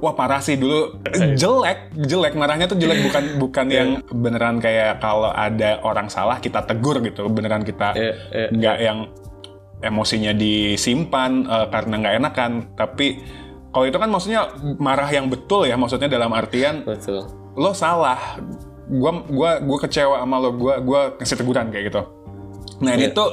Wah 0.00 0.16
parah 0.16 0.40
sih. 0.40 0.56
Dulu 0.56 1.04
jelek. 1.36 1.92
Jelek. 1.94 2.32
Marahnya 2.34 2.66
tuh 2.66 2.76
jelek. 2.76 3.04
Bukan 3.04 3.24
bukan 3.42 3.66
yang 3.68 3.88
beneran 4.08 4.56
kayak 4.58 4.98
kalau 4.98 5.28
ada 5.28 5.80
orang 5.84 6.08
salah 6.08 6.40
kita 6.40 6.64
tegur 6.64 7.00
gitu. 7.00 7.28
Beneran 7.28 7.62
kita 7.62 7.92
Iya, 7.94 8.12
iya, 8.32 8.46
nggak 8.48 8.76
yang 8.80 8.98
emosinya 9.80 10.32
disimpan 10.32 11.44
uh, 11.46 11.66
karena 11.68 11.94
nggak 12.00 12.14
enakan. 12.20 12.50
Tapi 12.74 13.06
kalau 13.70 13.86
itu 13.86 13.96
kan 14.00 14.08
maksudnya 14.10 14.40
marah 14.80 15.08
yang 15.08 15.28
betul 15.28 15.68
ya. 15.68 15.76
Maksudnya 15.76 16.08
dalam 16.08 16.32
artian 16.32 16.82
betul. 16.82 17.28
lo 17.54 17.76
salah. 17.76 18.40
Gua 18.90 19.22
gua 19.28 19.50
gua 19.62 19.78
kecewa 19.78 20.24
sama 20.24 20.36
lo. 20.40 20.50
Gua 20.56 20.80
gua 20.80 21.00
kasih 21.14 21.38
teguran 21.38 21.68
kayak 21.68 21.92
gitu. 21.92 22.02
Nah 22.80 22.96
ini 22.96 23.12
Iya. 23.12 23.16
tuh 23.16 23.28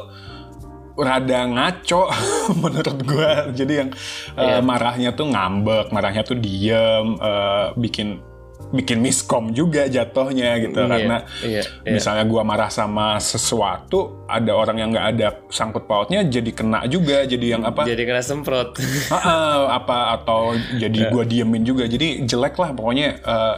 rada 0.98 1.40
ngaco 1.46 2.10
menurut 2.62 2.98
gua. 3.06 3.32
Jadi 3.54 3.74
yang 3.86 3.90
uh, 4.34 4.42
Iya. 4.42 4.66
marahnya 4.66 5.10
tuh 5.14 5.30
ngambek 5.30 5.94
marahnya 5.94 6.26
tuh 6.26 6.38
diem 6.38 7.16
uh, 7.22 7.72
bikin 7.78 8.20
bikin 8.68 9.00
miskom 9.00 9.56
juga 9.56 9.88
jatuhnya 9.88 10.60
gitu. 10.60 10.76
Iya, 10.76 10.90
karena 10.92 11.18
iya, 11.46 11.62
iya. 11.64 11.94
misalnya 11.94 12.28
gua 12.28 12.44
marah 12.44 12.68
sama 12.68 13.16
sesuatu 13.22 14.28
ada 14.28 14.52
orang 14.52 14.78
yang 14.84 14.90
nggak 14.92 15.08
ada 15.16 15.28
sangkut 15.48 15.88
pautnya 15.88 16.26
jadi 16.28 16.52
kena 16.52 16.84
juga 16.92 17.24
jadi 17.24 17.56
yang 17.56 17.64
apa? 17.64 17.88
Jadi 17.88 18.04
kena 18.04 18.20
semprot. 18.20 18.76
Apa 19.80 20.20
atau 20.20 20.52
jadi 20.76 21.08
gua 21.14 21.24
diemin 21.24 21.64
juga. 21.64 21.88
Jadi 21.88 22.28
jelek 22.28 22.60
lah 22.60 22.76
pokoknya 22.76 23.08
eh, 23.24 23.56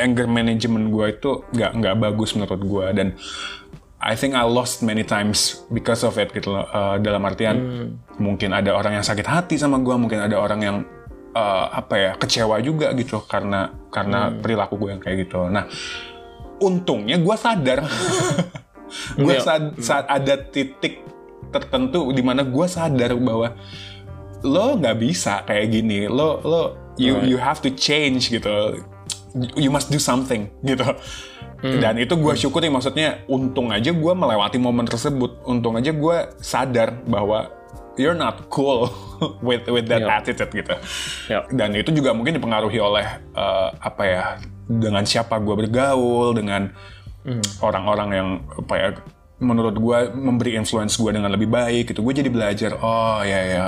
anger 0.00 0.24
management 0.24 0.86
gua 0.88 1.12
itu 1.12 1.44
nggak 1.52 1.72
nggak 1.84 1.94
bagus 2.00 2.32
menurut 2.32 2.62
gua. 2.64 2.86
Dan 2.96 3.20
I 4.08 4.16
think 4.16 4.32
I 4.32 4.40
lost 4.42 4.80
many 4.80 5.04
times 5.04 5.68
because 5.68 6.00
of 6.00 6.16
it 6.16 6.32
gitu 6.32 6.48
loh 6.48 6.64
Eh, 6.66 6.96
dalam 6.98 7.20
artian 7.22 7.56
Hmm. 7.56 7.88
mungkin 8.16 8.50
ada 8.50 8.72
orang 8.72 8.96
yang 8.96 9.04
sakit 9.04 9.24
hati 9.24 9.54
sama 9.54 9.76
gua 9.78 9.94
mungkin 9.94 10.18
ada 10.18 10.34
orang 10.34 10.60
yang 10.60 10.76
eh, 11.30 11.66
apa 11.70 11.94
ya 11.94 12.10
kecewa 12.16 12.56
juga 12.58 12.90
gitu 12.92 13.20
karena 13.22 13.68
karena 13.88 14.20
Hmm. 14.26 14.40
perilaku 14.40 14.74
gue 14.76 14.90
yang 14.90 15.02
kayak 15.02 15.16
gitu 15.22 15.46
nah 15.46 15.68
untungnya 16.58 17.16
gua 17.16 17.36
sadar 17.36 17.84
gue 19.20 19.28
Iya. 19.28 19.44
saat, 19.44 19.62
saat 19.78 20.04
ada 20.08 20.34
titik 20.40 21.04
tertentu 21.48 22.08
di 22.10 22.20
mana 22.20 22.42
gue 22.42 22.66
sadar 22.66 23.12
bahwa 23.14 23.52
lo 24.40 24.66
nggak 24.74 24.96
bisa 24.96 25.44
kayak 25.44 25.66
gini 25.68 26.08
lo 26.08 26.40
lo 26.40 26.62
you 26.96 27.14
Right. 27.14 27.28
you 27.28 27.36
have 27.38 27.60
to 27.60 27.70
change 27.70 28.28
gitu 28.28 28.80
you 29.54 29.68
must 29.68 29.88
do 29.88 30.00
something 30.00 30.48
gitu 30.62 30.82
Hmm. 31.58 31.82
dan 31.82 31.98
itu 31.98 32.14
gue 32.14 32.34
syukuri 32.38 32.70
maksudnya 32.70 33.26
untung 33.26 33.74
aja 33.74 33.90
gue 33.90 34.12
melewati 34.14 34.62
momen 34.62 34.86
tersebut 34.86 35.42
untung 35.42 35.74
aja 35.74 35.90
gue 35.90 36.16
sadar 36.38 36.94
bahwa 37.02 37.50
you're 37.98 38.14
not 38.14 38.46
cool 38.46 38.86
with 39.46 39.66
with 39.66 39.90
that 39.90 40.06
Iya. 40.06 40.22
attitude 40.22 40.52
gitu 40.54 40.74
ya 41.26 41.42
dan 41.50 41.74
itu 41.74 41.90
juga 41.90 42.14
mungkin 42.14 42.38
dipengaruhi 42.38 42.78
oleh 42.78 43.06
eh, 43.34 43.68
apa 43.74 44.02
ya 44.06 44.24
dengan 44.70 45.02
siapa 45.02 45.42
gue 45.42 45.66
bergaul 45.66 46.38
dengan 46.38 46.70
orang-orang 47.60 48.08
yang 48.14 48.28
apa 48.54 48.74
ya 48.78 48.88
menurut 49.38 49.78
gue 49.78 49.98
memberi 50.18 50.58
influence 50.58 50.98
gue 50.98 51.14
dengan 51.14 51.30
lebih 51.30 51.46
baik 51.46 51.94
gitu. 51.94 52.02
Gue 52.02 52.14
jadi 52.14 52.30
belajar 52.30 52.74
oh 52.78 53.22
ya 53.22 53.40
ya 53.42 53.64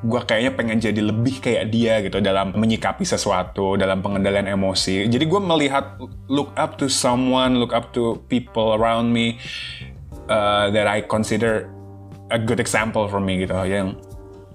gue 0.00 0.20
kayaknya 0.24 0.52
pengen 0.56 0.78
jadi 0.80 1.00
lebih 1.02 1.42
kayak 1.44 1.68
dia 1.68 2.00
gitu 2.00 2.22
dalam 2.24 2.56
menyikapi 2.56 3.02
sesuatu 3.02 3.74
dalam 3.74 4.00
pengendalian 4.00 4.48
emosi. 4.48 5.10
Jadi 5.10 5.24
gue 5.26 5.40
melihat 5.42 5.98
look 6.30 6.54
up 6.54 6.78
to 6.78 6.86
someone 6.86 7.58
look 7.58 7.74
up 7.74 7.90
to 7.90 8.22
people 8.30 8.78
around 8.78 9.10
me 9.10 9.36
uh, 10.30 10.70
that 10.70 10.86
I 10.86 11.02
consider 11.02 11.66
a 12.30 12.38
good 12.38 12.62
example 12.62 13.10
for 13.10 13.18
me 13.18 13.42
gitu. 13.42 13.54
Yang 13.66 13.98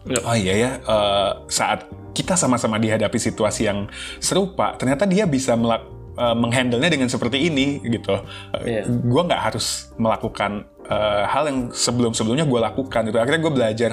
Yep. 0.05 0.21
Oh 0.21 0.37
iya 0.37 0.53
ya, 0.53 0.71
eh, 0.77 1.31
saat 1.49 1.89
kita 2.13 2.37
sama-sama 2.37 2.77
dihadapi 2.77 3.17
situasi 3.17 3.65
yang 3.65 3.89
serupa, 4.21 4.77
ternyata 4.77 5.09
dia 5.09 5.25
bisa 5.25 5.57
melak 5.57 5.81
eh, 6.15 6.35
menghandle-nya 6.35 6.89
dengan 6.91 7.09
seperti 7.11 7.47
ini 7.51 7.83
gitu. 7.83 8.19
Iya. 8.63 8.87
Gue 8.87 9.21
nggak 9.27 9.41
harus 9.51 9.91
melakukan 9.99 10.65
eh, 10.87 11.23
hal 11.27 11.43
yang 11.51 11.59
sebelum-sebelumnya 11.71 12.47
gue 12.47 12.59
lakukan 12.59 13.01
gitu. 13.07 13.17
Akhirnya 13.19 13.41
gue 13.43 13.53
belajar. 13.53 13.91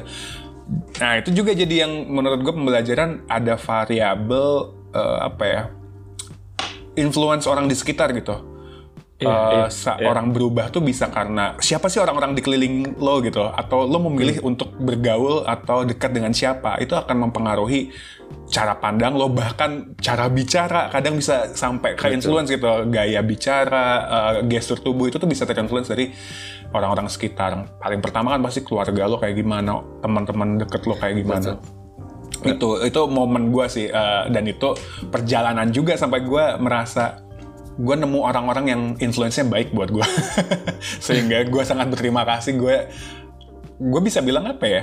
Nah 1.02 1.12
itu 1.18 1.34
juga 1.34 1.52
jadi 1.52 1.86
yang 1.86 1.92
menurut 2.08 2.40
gue 2.40 2.54
pembelajaran 2.54 3.26
ada 3.26 3.58
variabel 3.58 4.72
eh, 4.94 5.18
apa 5.26 5.44
ya, 5.44 5.62
influence 6.96 7.48
orang 7.48 7.66
di 7.66 7.74
sekitar 7.74 8.12
gitu. 8.14 8.51
Eh, 9.22 9.30
iya, 9.30 9.66
sa- 9.68 9.96
iya. 9.96 10.06
orang 10.06 10.30
berubah 10.30 10.68
tuh 10.68 10.80
bisa 10.80 11.06
karena 11.08 11.54
siapa 11.58 11.86
sih 11.86 11.98
orang-orang 11.98 12.34
di 12.34 12.40
keliling 12.40 12.74
lo 12.98 13.18
gitu? 13.18 13.42
Atau 13.42 13.84
lo 13.84 13.98
memilih 14.02 14.38
Hmm. 14.38 14.50
untuk 14.50 14.74
bergaul 14.74 15.44
atau 15.44 15.82
dekat 15.82 16.10
dengan 16.10 16.30
siapa? 16.30 16.76
Itu 16.76 16.92
akan 16.92 17.30
mempengaruhi 17.30 17.94
cara 18.48 18.74
pandang 18.74 19.14
lo 19.14 19.28
bahkan 19.28 19.94
cara 19.96 20.26
bicara. 20.26 20.88
Kadang 20.88 21.16
bisa 21.16 21.52
sampai 21.52 21.94
ke 21.94 22.10
influence 22.10 22.48
gitu 22.48 22.66
gaya 22.88 23.20
bicara 23.20 23.84
eh, 24.04 24.46
gestur 24.46 24.76
tubuh 24.76 25.06
itu 25.06 25.16
tuh 25.16 25.26
bisa 25.26 25.44
terinfluence 25.44 25.88
dari 25.88 26.10
orang-orang 26.70 27.06
sekitar. 27.06 27.52
Paling 27.78 28.00
pertama 28.00 28.32
kan 28.32 28.40
pasti 28.40 28.60
keluarga 28.60 29.04
lo 29.04 29.16
kayak 29.16 29.36
gimana 29.36 29.78
teman-teman 30.00 30.58
deket 30.58 30.82
lo 30.84 30.96
kayak 30.96 31.20
gimana. 31.20 31.60
Itu 32.42 32.82
itu 32.82 33.00
momen 33.06 33.54
gue 33.54 33.66
sih 33.70 33.86
eh, 33.86 34.24
dan 34.26 34.42
itu 34.44 34.74
perjalanan 35.06 35.70
juga 35.70 35.94
sampai 35.94 36.26
gue 36.26 36.44
merasa 36.58 37.21
gue 37.78 37.96
nemu 37.96 38.20
orang-orang 38.20 38.64
yang 38.68 38.82
influence-nya 39.00 39.48
baik 39.48 39.72
buat 39.72 39.88
gue 39.88 40.06
sehingga 41.06 41.44
gue 41.48 41.62
sangat 41.64 41.88
berterima 41.88 42.22
kasih 42.28 42.60
gue 42.60 42.76
gue 43.80 44.00
bisa 44.04 44.20
bilang 44.20 44.44
apa 44.46 44.66
ya 44.68 44.82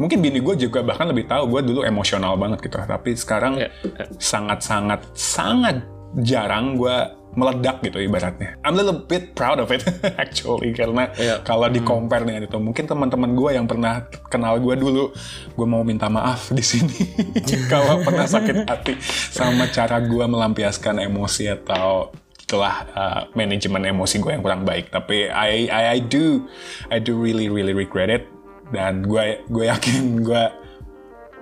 mungkin 0.00 0.24
bini 0.24 0.40
gue 0.40 0.54
juga 0.56 0.80
bahkan 0.80 1.10
lebih 1.10 1.28
tahu 1.28 1.50
gue 1.52 1.60
dulu 1.68 1.80
emosional 1.84 2.38
banget 2.38 2.64
gitu 2.64 2.78
tapi 2.80 3.12
sekarang 3.12 3.60
Ya, 3.60 3.68
ya. 3.84 4.04
sangat-sangat 4.16 5.00
sangat 5.12 5.82
jarang 6.20 6.76
gue 6.76 6.96
meledak 7.32 7.80
gitu 7.80 7.96
ibaratnya. 7.96 8.60
I'm 8.60 8.76
a 8.76 8.84
little 8.84 9.08
bit 9.08 9.32
proud 9.32 9.56
of 9.56 9.72
it 9.72 9.80
actually 10.22 10.76
karena 10.76 11.08
Iya. 11.16 11.40
kalau 11.40 11.64
di 11.72 11.80
compare 11.80 12.28
dengan 12.28 12.44
itu 12.44 12.60
mungkin 12.60 12.84
teman-teman 12.84 13.32
gue 13.32 13.50
yang 13.56 13.64
pernah 13.64 14.04
kenal 14.28 14.60
gue 14.60 14.76
dulu 14.76 15.16
gue 15.56 15.66
mau 15.66 15.80
minta 15.80 16.12
maaf 16.12 16.52
di 16.52 16.60
sini. 16.60 16.92
Kalau 17.72 18.04
pernah 18.04 18.28
sakit 18.28 18.68
hati 18.68 19.00
sama 19.32 19.64
cara 19.72 20.04
gue 20.04 20.24
melampiaskan 20.28 21.00
emosi 21.00 21.48
atau 21.56 22.12
itulah 22.36 22.84
uh, 22.92 23.20
manajemen 23.32 23.80
emosi 23.88 24.20
gue 24.20 24.28
yang 24.36 24.44
kurang 24.44 24.68
baik. 24.68 24.92
Tapi 24.92 25.32
I, 25.32 25.72
I 25.72 25.84
I 25.96 25.98
do 26.04 26.44
I 26.92 27.00
do 27.00 27.16
really 27.16 27.48
really 27.48 27.72
regret 27.72 28.12
it. 28.12 28.28
Dan 28.68 29.08
gue 29.08 29.40
gue 29.48 29.64
yakin 29.72 30.20
gue 30.20 30.44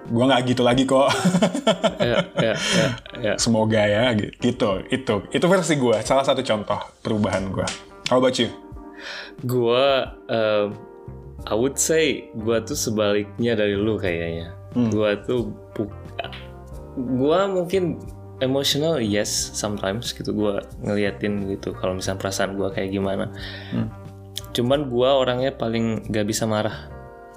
gue 0.08 0.24
nggak 0.24 0.42
gitu 0.48 0.62
lagi 0.64 0.88
kok 0.88 1.12
ya, 2.00 2.18
ya, 2.40 2.54
ya, 2.56 2.88
ya. 3.20 3.32
semoga 3.36 3.82
ya 3.84 4.16
gitu 4.16 4.80
itu 4.88 5.14
itu 5.28 5.44
versi 5.44 5.74
gue 5.76 6.00
salah 6.00 6.24
satu 6.24 6.40
contoh 6.40 6.80
perubahan 7.04 7.52
gue 7.52 7.66
how 8.08 8.16
about 8.16 8.34
you 8.40 8.48
Gua, 9.44 10.16
um, 10.28 10.76
I 11.48 11.54
would 11.56 11.80
say, 11.80 12.28
gua 12.36 12.60
tuh 12.60 12.76
sebaliknya 12.76 13.56
dari 13.56 13.76
lu 13.76 13.96
kayaknya. 13.96 14.52
Hmm. 14.76 14.92
Gua 14.92 15.16
tuh, 15.24 15.50
gua 16.96 17.48
mungkin 17.48 18.00
emotional, 18.44 19.00
yes, 19.00 19.30
sometimes 19.56 20.12
gitu. 20.12 20.36
Gua 20.36 20.60
ngeliatin 20.84 21.48
gitu. 21.48 21.72
Kalau 21.76 21.96
misalnya 21.96 22.20
perasaan 22.20 22.60
gua 22.60 22.68
kayak 22.72 22.92
gimana. 22.92 23.32
Hmm. 23.72 23.88
Cuman 24.52 24.92
gua 24.92 25.16
orangnya 25.16 25.54
paling 25.56 26.10
gak 26.12 26.28
bisa 26.28 26.44
marah. 26.44 26.89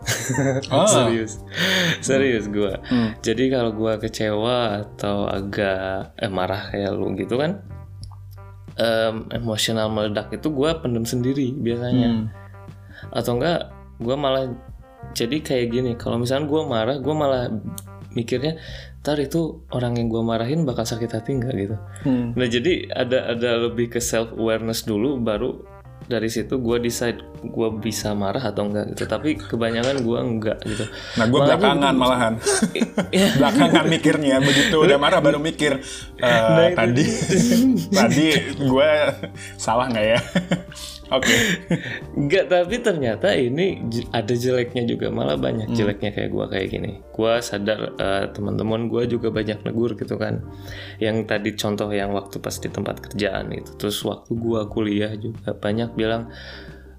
Ah. 0.73 0.85
serius, 0.85 1.39
serius 1.99 2.45
gua. 2.47 2.79
Hmm. 2.83 3.15
Jadi 3.19 3.47
kalau 3.47 3.71
gua 3.71 3.95
kecewa 3.95 4.57
atau 4.81 5.25
agak 5.25 6.13
eh, 6.15 6.27
marah 6.27 6.69
kayak 6.69 6.91
lu 6.91 7.15
gitu 7.15 7.35
kan, 7.35 7.63
em, 8.75 9.27
emosional 9.31 9.87
meledak 9.87 10.31
itu 10.31 10.47
gua 10.49 10.77
pendem 10.77 11.03
sendiri 11.03 11.53
biasanya 11.53 12.09
Hmm. 12.09 12.25
atau 13.11 13.35
enggak 13.35 13.69
gue 13.99 14.15
malah 14.15 14.49
jadi 15.13 15.37
kayak 15.39 15.67
gini 15.69 15.91
kalau 15.93 16.17
misalnya 16.17 16.49
gue 16.49 16.61
marah 16.65 16.97
gue 16.97 17.13
malah 17.13 17.51
mikirnya 18.11 18.57
ntar 18.99 19.19
itu 19.19 19.61
orang 19.69 19.95
yang 19.95 20.07
gue 20.07 20.19
marahin 20.19 20.63
bakal 20.63 20.81
sakit 20.81 21.11
hati 21.11 21.35
nggak 21.35 21.53
gitu 21.53 21.75
Hmm. 22.01 22.33
nah 22.33 22.47
jadi 22.47 22.89
ada 22.89 23.29
ada 23.29 23.49
lebih 23.61 23.91
ke 23.91 23.99
self 23.99 24.33
awareness 24.33 24.83
dulu 24.83 25.19
baru 25.19 25.61
dari 26.03 26.27
situ 26.27 26.57
gue 26.57 26.77
decide 26.79 27.15
gue 27.39 27.69
bisa 27.77 28.11
marah 28.13 28.43
atau 28.43 28.65
enggak 28.65 28.91
gitu 28.91 29.03
tapi 29.05 29.35
kebanyakan 29.35 29.99
gue 29.99 30.19
enggak 30.21 30.57
gitu 30.61 30.83
Nah, 31.13 31.25
gue 31.25 31.39
belakangan 31.39 31.79
gua- 31.89 32.01
malahan. 32.01 32.33
Iya. 33.09 33.27
belakangan 33.35 33.85
mikirnya 33.87 34.37
begitu 34.39 34.75
udah 34.75 34.97
marah 34.97 35.19
baru 35.19 35.37
mikir 35.37 35.79
Nah, 36.17 36.35
itu 36.65 36.75
tadi 36.75 37.05
tadi 37.97 38.25
gue 38.57 38.89
salah 39.55 39.87
nggak 39.87 40.05
ya? 40.07 40.19
Oke. 41.13 41.35
Enggak, 42.19 42.49
tapi 42.49 42.81
ternyata 42.81 43.37
ini 43.37 43.85
ada 44.09 44.33
jeleknya 44.33 44.83
juga, 44.89 45.13
malah 45.13 45.37
banyak 45.37 45.69
jeleknya 45.77 46.09
kayak 46.09 46.29
gua 46.33 46.49
kayak 46.49 46.73
gini. 46.73 46.91
Gua 47.13 47.37
sadar 47.37 47.93
eh, 48.01 48.25
teman-teman 48.33 48.89
gua 48.89 49.05
juga 49.05 49.29
banyak 49.29 49.61
negur 49.61 49.93
gitu 49.93 50.17
kan. 50.17 50.41
Yang 50.97 51.29
tadi 51.29 51.49
contoh 51.53 51.89
yang 51.93 52.17
waktu 52.17 52.41
pas 52.41 52.57
di 52.57 52.69
tempat 52.73 52.97
kerjaan 53.09 53.53
itu, 53.53 53.77
terus 53.77 54.01
waktu 54.01 54.33
gua 54.33 54.65
kuliah 54.65 55.13
juga 55.13 55.53
banyak 55.53 55.93
bilang 55.93 56.33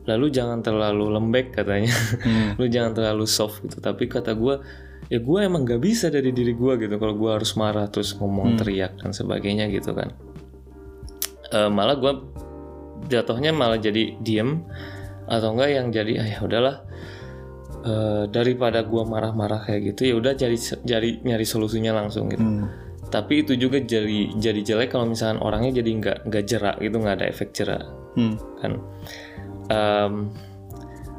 lalu 0.04 0.28
jangan 0.30 0.62
terlalu 0.62 1.10
lembek 1.10 1.56
katanya. 1.58 1.90
Lu 2.60 2.70
jangan 2.70 2.94
terlalu 2.94 3.26
soft 3.26 3.66
gitu. 3.66 3.82
Tapi 3.82 4.06
kata 4.06 4.38
gua 4.38 4.62
ya 5.10 5.18
gua 5.18 5.44
emang 5.44 5.66
gak 5.66 5.82
bisa 5.82 6.08
dari 6.08 6.30
diri 6.30 6.54
gua 6.54 6.78
gitu 6.78 6.96
kalau 7.02 7.18
gua 7.18 7.36
harus 7.42 7.52
marah 7.58 7.90
terus 7.90 8.14
ngomong 8.14 8.56
teriak 8.62 8.94
dan 9.02 9.10
sebagainya 9.10 9.66
gitu 9.74 9.90
kan. 9.90 10.14
Eh, 11.50 11.70
malah 11.72 11.98
gua 11.98 12.22
jatuhnya 13.04 13.50
malah 13.50 13.76
jadi 13.76 14.16
diem 14.18 14.62
atau 15.24 15.52
enggak 15.52 15.70
yang 15.72 15.86
jadi 15.88 16.12
ah 16.20 16.28
ya 16.28 16.38
udahlah 16.40 16.76
eh, 17.84 18.24
daripada 18.28 18.80
gua 18.82 19.04
marah-marah 19.04 19.64
kayak 19.64 19.92
gitu 19.92 20.00
ya 20.08 20.14
udah 20.16 20.32
cari 20.32 20.56
cari 20.60 21.10
nyari 21.20 21.44
solusinya 21.44 21.92
langsung 21.92 22.28
gitu 22.32 22.40
Hmm. 22.40 22.68
tapi 23.08 23.44
itu 23.44 23.54
juga 23.54 23.78
jadi 23.78 24.32
jadi 24.36 24.60
jelek 24.64 24.90
kalau 24.90 25.06
misalkan 25.06 25.38
orangnya 25.38 25.84
jadi 25.84 25.90
nggak 26.00 26.18
nggak 26.24 26.44
jerak 26.44 26.76
gitu 26.80 26.96
nggak 26.96 27.16
ada 27.20 27.26
efek 27.28 27.50
jerak 27.52 27.84
Hmm. 28.14 28.36
kan 28.58 28.72
Em, 29.64 30.28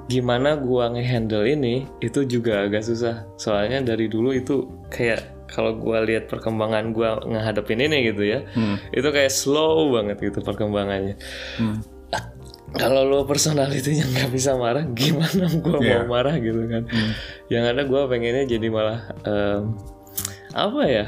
gimana 0.06 0.54
gua 0.56 0.90
ngehandle 0.90 1.50
ini 1.50 1.90
itu 1.98 2.22
juga 2.24 2.70
agak 2.70 2.86
susah 2.86 3.26
soalnya 3.36 3.82
dari 3.82 4.06
dulu 4.06 4.30
itu 4.32 4.70
kayak 4.90 5.34
kalau 5.56 5.72
gua 5.74 6.04
lihat 6.04 6.28
perkembangan 6.28 6.92
gua 6.92 7.24
ngehadapin 7.24 7.80
ini 7.80 8.12
gitu 8.12 8.28
ya 8.28 8.44
Hmm. 8.52 8.76
itu 8.92 9.08
kayak 9.08 9.32
slow 9.32 9.88
banget 9.90 10.20
gitu 10.22 10.44
perkembangannya 10.44 11.16
Hmm. 11.56 11.80
kalau 12.76 13.08
lo 13.08 13.24
personalitinya 13.24 14.04
nggak 14.04 14.30
bisa 14.30 14.52
marah 14.54 14.84
gimana 14.92 15.48
gua 15.64 15.80
Iya. 15.80 16.04
mau 16.04 16.20
marah 16.20 16.36
gitu 16.38 16.60
kan 16.68 16.84
Hmm. 16.86 17.12
yang 17.48 17.64
ada 17.64 17.88
gua 17.88 18.06
pengennya 18.06 18.44
jadi 18.46 18.68
malah 18.68 19.00
em, 19.24 19.80
apa 20.52 20.82
ya 20.84 21.06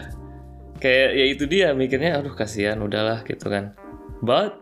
kayak 0.78 1.10
ya 1.12 1.26
itu 1.28 1.44
dia 1.44 1.68
mikirnya 1.74 2.16
aduh 2.16 2.32
kasihan 2.32 2.80
udahlah 2.80 3.24
gitu 3.24 3.48
kan 3.48 3.76
but 4.22 4.56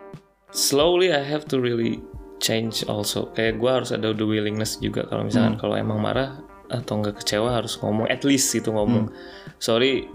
slowly 0.49 1.11
I 1.11 1.21
have 1.21 1.45
to 1.51 1.59
really 1.59 2.01
change 2.37 2.85
also 2.85 3.29
kayak 3.31 3.57
gua 3.57 3.79
harus 3.79 3.89
ada 3.89 4.09
the 4.11 4.23
willingness 4.23 4.77
juga 4.77 5.05
kalau 5.05 5.25
misalkan 5.25 5.55
kalau 5.55 5.75
emang 5.75 5.97
marah 5.97 6.41
atau 6.67 6.93
nggak 6.97 7.19
kecewa 7.19 7.49
harus 7.53 7.77
ngomong 7.77 8.05
at 8.05 8.21
least 8.21 8.49
itu 8.51 8.67
ngomong 8.67 9.09
sorry 9.57 10.07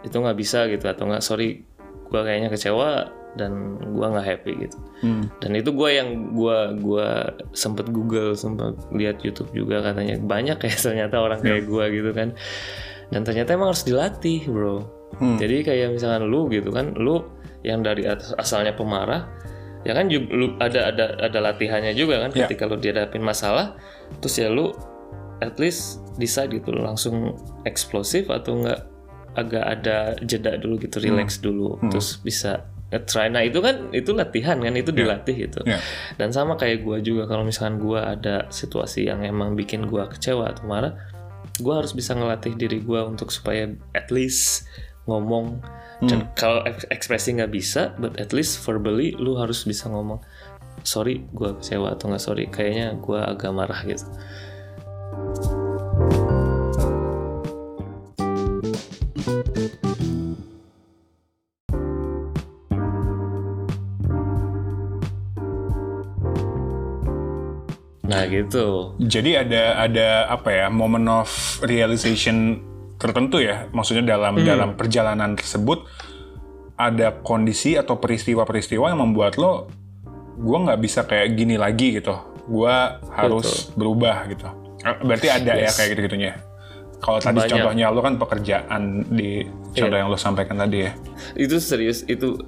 itu 0.00 0.12
nggak 0.14 0.34
bisa 0.34 0.66
gitu 0.66 0.84
atau 0.84 1.04
nggak 1.04 1.20
sorry 1.20 1.64
gua 2.06 2.22
kayaknya 2.22 2.48
kecewa 2.48 3.10
dan 3.34 3.52
gua 3.92 4.12
nggak 4.12 4.26
happy 4.26 4.52
gitu 4.62 4.78
Hmm. 4.96 5.28
dan 5.38 5.52
itu 5.52 5.68
gue 5.70 5.90
yang 5.92 6.08
gua 6.32 6.72
gua 6.72 7.08
sempet 7.52 7.88
Google 7.88 8.32
sempet 8.32 8.72
lihat 8.90 9.20
YouTube 9.20 9.52
juga 9.52 9.82
katanya 9.82 10.16
banyak 10.16 10.56
kayak 10.56 10.80
ternyata 10.86 11.16
orang 11.18 11.40
kayak 11.40 11.64
gua 11.64 11.88
gitu 11.88 12.10
kan 12.10 12.32
dan 13.06 13.20
ternyata 13.22 13.52
emang 13.52 13.70
harus 13.70 13.82
dilatih 13.82 14.44
bro 14.46 14.88
Hmm. 15.16 15.36
jadi 15.36 15.62
kayak 15.62 15.88
misalkan 15.94 16.26
lu 16.26 16.48
gitu 16.48 16.68
kan 16.68 16.92
lu 16.92 17.22
yang 17.62 17.80
dari 17.80 18.04
atas- 18.04 18.34
asalnya 18.34 18.72
pemarah 18.72 19.30
ya 19.80 19.94
kan 19.94 20.10
lu 20.10 20.58
ada 20.58 20.90
ada 20.90 21.14
ada 21.20 21.38
latihannya 21.40 21.94
juga 21.94 22.18
kan 22.18 22.30
Ya. 22.32 22.44
ketika 22.44 22.66
lu 22.66 22.74
dihadapin 22.74 23.22
masalah 23.22 23.78
terus 24.18 24.34
ya 24.34 24.50
lu 24.50 24.74
at 25.44 25.60
least 25.60 26.00
decide 26.16 26.52
gitu 26.52 26.72
langsung 26.72 27.36
eksplosif 27.68 28.32
atau 28.32 28.62
enggak 28.62 28.80
agak 29.36 29.64
ada 29.68 30.16
jeda 30.24 30.56
dulu 30.56 30.80
gitu 30.80 30.96
relax 31.12 31.36
dulu 31.44 31.76
terus 31.92 32.16
bisa 32.24 32.64
try 33.04 33.28
nah 33.28 33.44
itu 33.44 33.60
kan 33.60 33.92
itu 33.92 34.16
latihan 34.16 34.56
kan 34.56 34.72
itu 34.72 34.94
dilatih 34.94 35.36
gitu. 35.50 35.60
Ya. 35.68 35.76
dan 36.16 36.32
sama 36.32 36.56
kayak 36.56 36.86
gua 36.86 37.02
juga 37.04 37.28
kalau 37.28 37.44
misalkan 37.44 37.76
gua 37.76 38.16
ada 38.16 38.48
situasi 38.48 39.10
yang 39.10 39.20
emang 39.26 39.52
bikin 39.52 39.84
gua 39.90 40.08
kecewa 40.08 40.56
atau 40.56 40.64
marah 40.64 40.96
gua 41.60 41.84
harus 41.84 41.92
bisa 41.92 42.16
ngelatih 42.16 42.56
diri 42.56 42.80
gua 42.80 43.04
untuk 43.04 43.28
supaya 43.32 43.68
at 43.92 44.08
least 44.08 44.64
ngomong. 45.06 45.62
Dan 45.96 46.28
kalau 46.36 46.60
ek- 46.68 46.92
ekspresi 46.92 47.40
nggak 47.40 47.52
bisa 47.56 47.96
but 47.96 48.20
at 48.20 48.36
least 48.36 48.60
verbally 48.60 49.16
lu 49.16 49.40
harus 49.40 49.64
bisa 49.64 49.88
ngomong 49.88 50.20
sorry 50.84 51.24
gua 51.32 51.56
kecewa 51.56 51.96
atau 51.96 52.12
nggak 52.12 52.20
sorry 52.20 52.44
kayaknya 52.52 53.00
gua 53.00 53.32
agak 53.32 53.48
marah 53.48 53.80
gitu 53.80 54.04
nah 68.06 68.24
gitu. 68.30 68.96
Jadi 69.02 69.36
ada 69.36 69.82
ada 69.82 70.08
apa 70.32 70.48
ya 70.48 70.66
moment 70.72 71.26
of 71.26 71.30
realization 71.66 72.64
tertentu 72.96 73.44
ya, 73.44 73.68
maksudnya 73.76 74.16
dalam 74.16 74.40
dalam 74.40 74.72
perjalanan 74.72 75.36
tersebut 75.36 75.84
ada 76.80 77.12
kondisi 77.20 77.76
atau 77.76 78.00
peristiwa-peristiwa 78.00 78.88
yang 78.88 79.04
membuat 79.04 79.36
lo, 79.36 79.68
gue 80.40 80.58
nggak 80.64 80.80
bisa 80.80 81.04
kayak 81.04 81.36
gini 81.36 81.60
lagi 81.60 82.00
gitu, 82.00 82.16
gue 82.48 82.76
harus 83.12 83.68
berubah 83.76 84.24
gitu. 84.32 84.65
Eh, 84.86 84.94
Berarti 85.02 85.26
ada 85.28 85.52
ya 85.52 85.66
Yes. 85.66 85.74
kayak 85.74 85.88
gitu-gitunya. 85.92 86.32
Kalau 86.96 87.18
tadi 87.18 87.36
Banyak. 87.36 87.52
contohnya 87.52 87.86
lo 87.90 88.00
kan 88.00 88.16
pekerjaan 88.16 88.82
di 89.10 89.44
contoh 89.70 89.98
yang 89.98 90.08
lo 90.08 90.16
sampaikan 90.16 90.56
tadi 90.56 90.80
ya. 90.80 90.96
itu 91.36 91.60
serius 91.60 92.06
itu 92.06 92.40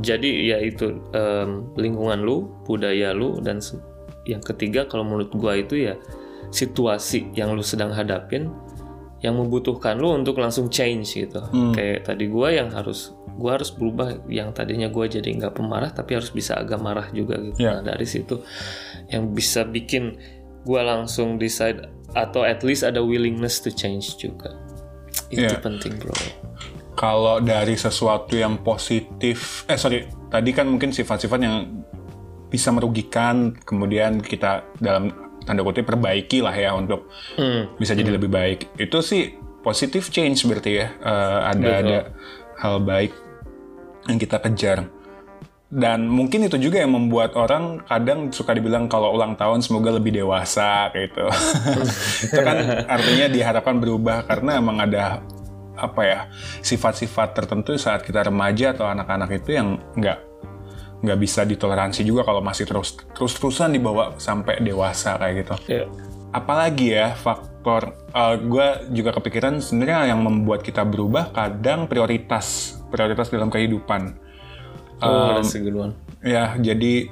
jadi 0.00 0.30
ya 0.44 0.58
itu 0.58 0.90
em, 1.12 1.70
lingkungan 1.76 2.18
lu 2.18 2.36
budaya 2.62 3.14
lu 3.14 3.38
dan 3.38 3.62
yang 4.24 4.40
ketiga 4.40 4.84
kalau 4.84 5.06
menurut 5.06 5.30
gua 5.32 5.54
itu 5.54 5.78
ya 5.80 5.94
situasi 6.50 7.30
yang 7.32 7.52
lu 7.52 7.62
sedang 7.62 7.90
hadapin 7.90 8.50
yang 9.22 9.38
membutuhkan 9.38 9.94
lu 9.96 10.10
untuk 10.12 10.34
langsung 10.36 10.66
change 10.66 11.14
gitu 11.16 11.38
kayak 11.70 12.02
tadi 12.04 12.26
gua 12.26 12.50
yang 12.50 12.68
harus 12.68 13.14
gua 13.32 13.54
harus 13.54 13.70
berubah 13.70 14.26
yang 14.26 14.50
tadinya 14.50 14.90
gua 14.90 15.06
jadi 15.06 15.24
nggak 15.24 15.54
pemarah 15.54 15.88
tapi 15.88 16.18
harus 16.18 16.28
bisa 16.28 16.58
agak 16.58 16.76
marah 16.76 17.06
juga 17.08 17.38
gitu 17.38 17.56
Ya. 17.62 17.78
nah 17.78 17.94
dari 17.94 18.04
situ 18.04 18.42
yang 19.08 19.30
bisa 19.30 19.62
bikin 19.62 20.18
gua 20.62 20.82
langsung 20.84 21.36
decide 21.36 21.86
atau 22.12 22.44
at 22.44 22.60
least 22.60 22.82
ada 22.82 23.00
willingness 23.00 23.58
to 23.58 23.70
change 23.70 24.16
juga 24.16 24.52
itu 25.28 25.48
Ya. 25.48 25.58
penting 25.58 25.96
bro 25.96 26.12
kalau 26.92 27.40
dari 27.40 27.72
sesuatu 27.72 28.36
yang 28.36 28.60
positif, 28.60 29.64
eh 29.64 29.80
sorry, 29.80 30.04
tadi 30.28 30.52
kan 30.52 30.68
mungkin 30.68 30.92
sifat-sifat 30.92 31.40
yang 31.40 31.80
bisa 32.52 32.68
merugikan, 32.68 33.56
kemudian 33.64 34.20
kita 34.20 34.68
dalam 34.76 35.08
tanda 35.42 35.64
kutip 35.64 35.88
perbaiki 35.88 36.44
lah 36.44 36.52
ya 36.52 36.76
untuk 36.76 37.08
Hmm. 37.40 37.72
bisa 37.80 37.96
jadi 37.96 38.12
lebih 38.12 38.28
baik. 38.28 38.76
Itu 38.76 39.00
sih 39.00 39.32
positive 39.64 40.04
change 40.12 40.44
berarti 40.44 40.72
ya, 40.76 40.92
Eh, 40.92 41.38
ada 41.48 41.70
ada 41.80 41.98
hal 42.60 42.76
baik 42.84 43.16
yang 44.06 44.20
kita 44.20 44.36
kejar. 44.38 44.84
Dan 45.72 46.04
mungkin 46.04 46.44
itu 46.44 46.60
juga 46.60 46.84
yang 46.84 46.92
membuat 46.92 47.32
orang 47.32 47.80
kadang 47.88 48.28
suka 48.28 48.52
dibilang 48.52 48.92
kalau 48.92 49.16
ulang 49.16 49.40
tahun 49.40 49.64
semoga 49.64 49.96
lebih 49.96 50.12
dewasa 50.12 50.92
kayak 50.92 51.16
gitu. 51.16 51.26
itu 52.28 52.40
kan 52.44 52.56
artinya 52.84 53.26
diharapkan 53.32 53.80
berubah 53.80 54.28
karena 54.28 54.60
emang 54.60 54.84
ada 54.84 55.24
apa 55.72 56.02
ya 56.04 56.20
sifat-sifat 56.60 57.32
tertentu 57.32 57.80
saat 57.80 58.04
kita 58.04 58.28
remaja 58.28 58.76
atau 58.76 58.84
anak-anak 58.84 59.40
itu 59.40 59.56
yang 59.56 59.80
nggak 59.96 60.18
nggak 61.02 61.18
bisa 61.18 61.42
ditoleransi 61.42 62.06
juga 62.06 62.22
kalau 62.22 62.38
masih 62.44 62.68
terus 62.68 62.94
terus 63.16 63.34
terusan 63.34 63.74
dibawa 63.74 64.14
sampai 64.20 64.62
dewasa 64.62 65.18
kayak 65.18 65.34
gitu. 65.42 65.54
Ya. 65.66 65.84
Apalagi 66.36 66.94
ya 66.94 67.16
faktor 67.16 67.96
gue 68.44 68.68
juga 68.94 69.10
kepikiran 69.16 69.58
sebenarnya 69.58 70.14
yang 70.14 70.20
membuat 70.20 70.62
kita 70.62 70.84
berubah 70.86 71.32
kadang 71.34 71.90
prioritas 71.90 72.78
prioritas 72.92 73.32
dalam 73.32 73.48
kehidupan. 73.50 74.20
Oh, 75.02 75.36
that's 75.36 75.54
a 75.54 75.60
good 75.60 75.74
one. 75.74 75.92
Ya, 76.22 76.54
jadi 76.56 77.10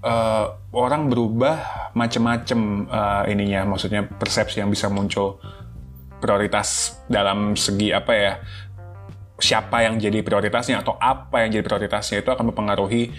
eh, 0.00 0.44
orang 0.72 1.12
berubah 1.12 1.90
macam-macam 1.92 2.60
eh, 2.88 3.22
ininya, 3.36 3.68
maksudnya 3.68 4.08
persepsi 4.08 4.64
yang 4.64 4.72
bisa 4.72 4.88
muncul 4.88 5.38
prioritas 6.16 6.96
dalam 7.12 7.52
segi 7.54 7.92
apa 7.92 8.12
ya 8.16 8.32
siapa 9.36 9.84
yang 9.84 10.00
jadi 10.00 10.24
prioritasnya 10.24 10.80
atau 10.80 10.96
apa 10.96 11.44
yang 11.44 11.60
jadi 11.60 11.64
prioritasnya 11.64 12.24
itu 12.24 12.32
akan 12.32 12.56
mempengaruhi 12.56 13.12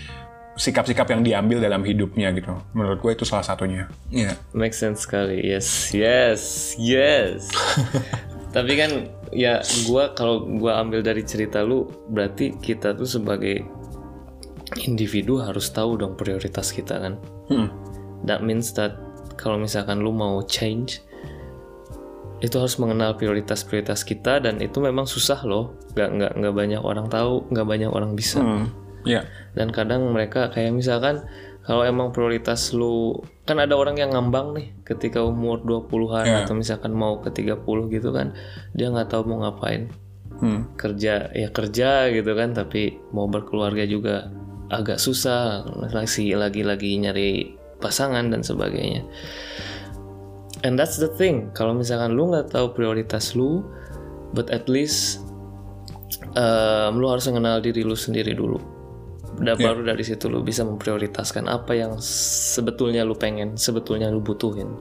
sikap-sikap 0.57 1.05
yang 1.13 1.21
diambil 1.21 1.61
dalam 1.61 1.85
hidupnya 1.85 2.33
gitu. 2.33 2.57
Menurut 2.73 2.97
gue 2.97 3.11
itu 3.13 3.25
salah 3.29 3.45
satunya. 3.45 3.85
Iya. 4.09 4.33
Make 4.57 4.73
sense 4.73 5.05
sekali. 5.05 5.45
Yes, 5.45 5.93
yes, 5.93 6.73
yes. 6.81 7.53
Tapi 8.57 8.73
kan 8.73 8.91
ya 9.29 9.61
gua 9.85 10.17
kalau 10.17 10.47
gua 10.57 10.81
ambil 10.81 11.05
dari 11.05 11.21
cerita 11.21 11.61
lu 11.61 11.85
berarti 12.09 12.57
kita 12.57 12.97
tuh 12.97 13.05
sebagai 13.05 13.61
individu 14.79 15.39
harus 15.39 15.69
tahu 15.69 15.97
dong 15.97 16.13
prioritas 16.13 16.69
kita 16.69 16.99
kan. 16.99 17.13
Hmm. 17.49 17.69
That 18.23 18.41
means 18.41 18.73
that 18.75 18.97
kalau 19.35 19.57
misalkan 19.57 20.01
lu 20.01 20.11
mau 20.11 20.41
change 20.43 21.01
itu 22.37 22.53
harus 22.53 22.77
mengenal 22.77 23.17
prioritas-prioritas 23.17 24.05
kita 24.05 24.37
dan 24.37 24.61
itu 24.61 24.77
memang 24.77 25.09
susah 25.09 25.41
loh. 25.41 25.73
Nggak 25.97 26.09
nggak 26.13 26.31
nggak 26.37 26.53
banyak 26.53 26.81
orang 26.81 27.07
tahu, 27.09 27.49
nggak 27.49 27.65
banyak 27.65 27.89
orang 27.89 28.13
bisa 28.13 28.37
Hmm. 28.39 28.69
Iya. 29.07 29.23
dan 29.55 29.71
kadang 29.71 30.11
mereka 30.11 30.51
kayak 30.51 30.75
misalkan 30.75 31.23
kalau 31.63 31.87
emang 31.87 32.11
prioritas 32.11 32.75
lu 32.75 33.15
kan 33.47 33.55
ada 33.55 33.71
orang 33.71 33.95
yang 33.95 34.11
ngambang 34.11 34.51
nih 34.51 34.67
ketika 34.83 35.23
umur 35.23 35.63
20-an 35.63 36.27
Iya. 36.27 36.37
atau 36.43 36.53
misalkan 36.53 36.91
mau 36.91 37.15
ke 37.23 37.31
30 37.31 37.87
gitu 37.87 38.11
kan 38.11 38.35
dia 38.75 38.91
nggak 38.91 39.07
tahu 39.07 39.31
mau 39.31 39.47
ngapain 39.47 39.87
Hmm. 40.43 40.67
kerja 40.75 41.31
ya 41.31 41.47
kerja 41.49 42.11
gitu 42.11 42.35
kan 42.35 42.51
tapi 42.51 42.99
mau 43.09 43.25
berkeluarga 43.25 43.87
juga 43.87 44.27
agak 44.69 44.99
susah 44.99 45.63
lagi 45.93 46.35
lagi 46.35 46.61
lagi 46.63 46.91
nyari 46.99 47.29
pasangan 47.79 48.27
dan 48.33 48.41
sebagainya. 48.43 49.05
And 50.65 50.75
that's 50.75 50.97
the 50.97 51.11
thing. 51.15 51.53
Kalau 51.53 51.77
misalkan 51.77 52.17
lu 52.17 52.33
nggak 52.33 52.51
tahu 52.51 52.73
prioritas 52.73 53.37
lu 53.37 53.61
but 54.33 54.49
at 54.49 54.65
least 54.67 55.21
um, 56.35 56.97
lu 56.97 57.07
harus 57.07 57.29
mengenal 57.29 57.61
diri 57.61 57.85
lu 57.85 57.95
sendiri 57.95 58.33
dulu. 58.33 58.57
Dan 59.37 59.53
Ya. 59.61 59.69
baru 59.69 59.85
dari 59.85 60.01
situ 60.01 60.33
lu 60.33 60.41
bisa 60.41 60.65
memprioritaskan 60.65 61.45
apa 61.45 61.77
yang 61.77 62.01
sebetulnya 62.01 63.05
lu 63.05 63.13
pengen 63.13 63.53
sebetulnya 63.53 64.09
lu 64.09 64.17
butuhin. 64.17 64.73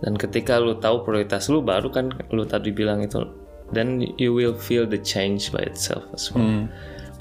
Dan 0.00 0.16
ketika 0.16 0.56
lu 0.58 0.80
tahu 0.80 1.04
prioritas 1.04 1.52
lu 1.52 1.60
baru 1.60 1.92
kan 1.92 2.10
lu 2.32 2.42
tadi 2.48 2.72
bilang 2.72 3.04
itu 3.04 3.22
then 3.76 4.00
you 4.16 4.32
will 4.32 4.56
feel 4.56 4.88
the 4.88 4.98
change 5.00 5.52
by 5.52 5.60
itself 5.60 6.04
as 6.16 6.32
well. 6.32 6.44
Hmm. 6.44 6.66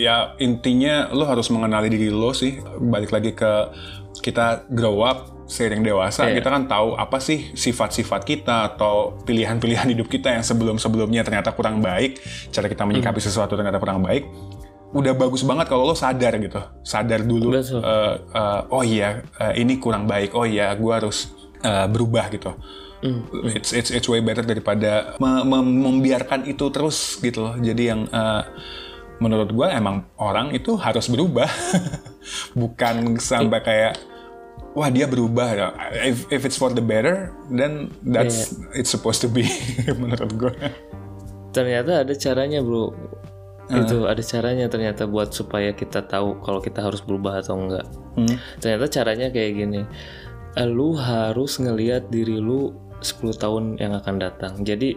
Ya 0.02 0.34
intinya 0.38 1.14
lo 1.14 1.30
harus 1.30 1.54
mengenali 1.54 1.88
diri 1.88 2.10
lo 2.10 2.34
sih. 2.34 2.58
Balik 2.82 3.14
lagi 3.14 3.32
ke 3.32 3.52
kita 4.18 4.66
grow 4.68 5.06
up 5.06 5.46
seiring 5.46 5.84
dewasa, 5.84 6.26
Iya. 6.26 6.40
kita 6.40 6.48
kan 6.50 6.64
tahu 6.66 6.96
apa 6.96 7.20
sih 7.20 7.52
sifat-sifat 7.52 8.24
kita 8.24 8.72
atau 8.72 9.20
pilihan-pilihan 9.22 9.84
hidup 9.92 10.08
kita 10.08 10.32
yang 10.32 10.42
sebelum-sebelumnya 10.42 11.22
ternyata 11.22 11.52
kurang 11.52 11.84
baik, 11.84 12.24
cara 12.50 12.66
kita 12.66 12.88
menyikapi 12.88 13.20
Hmm. 13.20 13.28
sesuatu 13.28 13.54
ternyata 13.54 13.76
kurang 13.76 14.00
baik. 14.00 14.24
Udah 14.92 15.12
bagus 15.12 15.44
banget 15.44 15.68
kalau 15.68 15.84
lo 15.84 15.96
sadar 15.96 16.36
gitu, 16.38 16.60
sadar 16.84 17.22
dulu. 17.22 17.52
Betul. 17.52 17.80
eh, 17.80 18.16
eh, 18.32 18.60
oh 18.70 18.80
iya, 18.82 19.24
eh, 19.38 19.60
ini 19.60 19.76
kurang 19.76 20.08
baik. 20.08 20.32
Oh 20.32 20.44
iya, 20.44 20.72
gue 20.72 20.92
harus 20.92 21.32
eh, 21.62 21.86
berubah 21.86 22.32
gitu. 22.32 22.56
Hmm. 23.02 23.26
It's 23.52 23.70
it's 23.70 23.90
it's 23.90 24.08
way 24.08 24.22
better 24.22 24.42
daripada 24.42 25.18
me- 25.18 25.42
me- 25.44 25.66
membiarkan 25.84 26.46
itu 26.46 26.70
terus 26.70 27.18
gitu 27.18 27.44
loh. 27.44 27.56
Jadi 27.56 27.84
yang 27.86 28.08
eh, 28.08 28.44
menurut 29.22 29.54
gue 29.54 29.68
emang 29.70 30.10
orang 30.18 30.50
itu 30.52 30.74
harus 30.76 31.06
berubah, 31.06 31.46
bukan 32.60 33.22
sampai 33.22 33.62
kayak 33.62 33.94
wah 34.74 34.90
dia 34.90 35.06
berubah. 35.06 35.78
If 35.94 36.26
if 36.34 36.42
it's 36.44 36.58
for 36.58 36.74
the 36.74 36.82
better, 36.82 37.30
then 37.48 37.94
that's 38.02 38.58
it's 38.74 38.90
supposed 38.90 39.22
to 39.22 39.30
be 39.30 39.46
menurut 40.02 40.32
gue. 40.36 40.54
ternyata 41.52 42.08
ada 42.08 42.16
caranya 42.16 42.64
bro 42.64 42.96
itu 43.68 44.08
ada 44.08 44.24
caranya 44.24 44.72
ternyata 44.72 45.04
buat 45.04 45.36
supaya 45.36 45.76
kita 45.76 46.00
tahu 46.08 46.40
kalau 46.40 46.64
kita 46.64 46.80
harus 46.80 47.04
berubah 47.04 47.44
atau 47.44 47.60
enggak 47.60 47.84
Hmm. 48.12 48.40
ternyata 48.60 48.88
caranya 48.88 49.28
kayak 49.32 49.52
gini 49.56 49.84
lu 50.68 50.96
harus 50.96 51.60
ngelihat 51.60 52.08
diri 52.08 52.40
lu 52.40 52.72
10 53.02 53.42
tahun 53.42 53.64
yang 53.82 53.98
akan 53.98 54.16
datang. 54.22 54.62
Jadi 54.62 54.96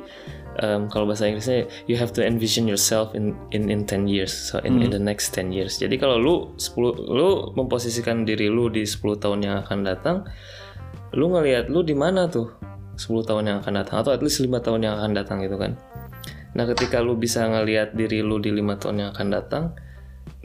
em, 0.61 0.87
kalau 0.93 1.09
bahasa 1.09 1.27
Inggrisnya 1.27 1.67
you 1.89 1.97
have 1.97 2.13
to 2.13 2.21
envision 2.21 2.69
yourself 2.69 3.17
in 3.17 3.35
in 3.51 3.73
in 3.73 3.89
10 3.89 4.07
years. 4.07 4.33
So 4.33 4.61
in, 4.63 4.81
in 4.85 4.93
the 4.93 5.01
next 5.01 5.33
10 5.33 5.51
years. 5.51 5.81
Jadi 5.81 5.97
kalau 5.97 6.21
lu 6.21 6.35
10 6.61 6.77
lu 7.11 7.51
memposisikan 7.57 8.29
diri 8.29 8.53
lu 8.53 8.69
di 8.69 8.85
10 8.85 9.01
tahun 9.19 9.43
yang 9.43 9.65
akan 9.65 9.79
datang 9.83 10.17
lu 11.15 11.31
ngelihat 11.31 11.71
lu 11.71 11.83
di 11.87 11.95
mana 11.95 12.29
tuh 12.29 12.53
10 12.95 13.27
tahun 13.27 13.45
yang 13.51 13.57
akan 13.65 13.73
datang? 13.83 13.97
Atau 13.99 14.15
at 14.15 14.23
least 14.23 14.39
5 14.39 14.51
tahun 14.61 14.87
yang 14.87 14.95
akan 15.01 15.11
datang 15.19 15.43
gitu 15.43 15.59
kan? 15.59 15.75
Nah, 16.55 16.65
ketika 16.71 17.03
lu 17.03 17.19
bisa 17.19 17.43
ngelihat 17.51 17.99
diri 17.99 18.23
lu 18.23 18.39
di 18.39 18.55
lima 18.55 18.79
tahun 18.79 19.03
yang 19.03 19.11
akan 19.11 19.29
datang, 19.35 19.65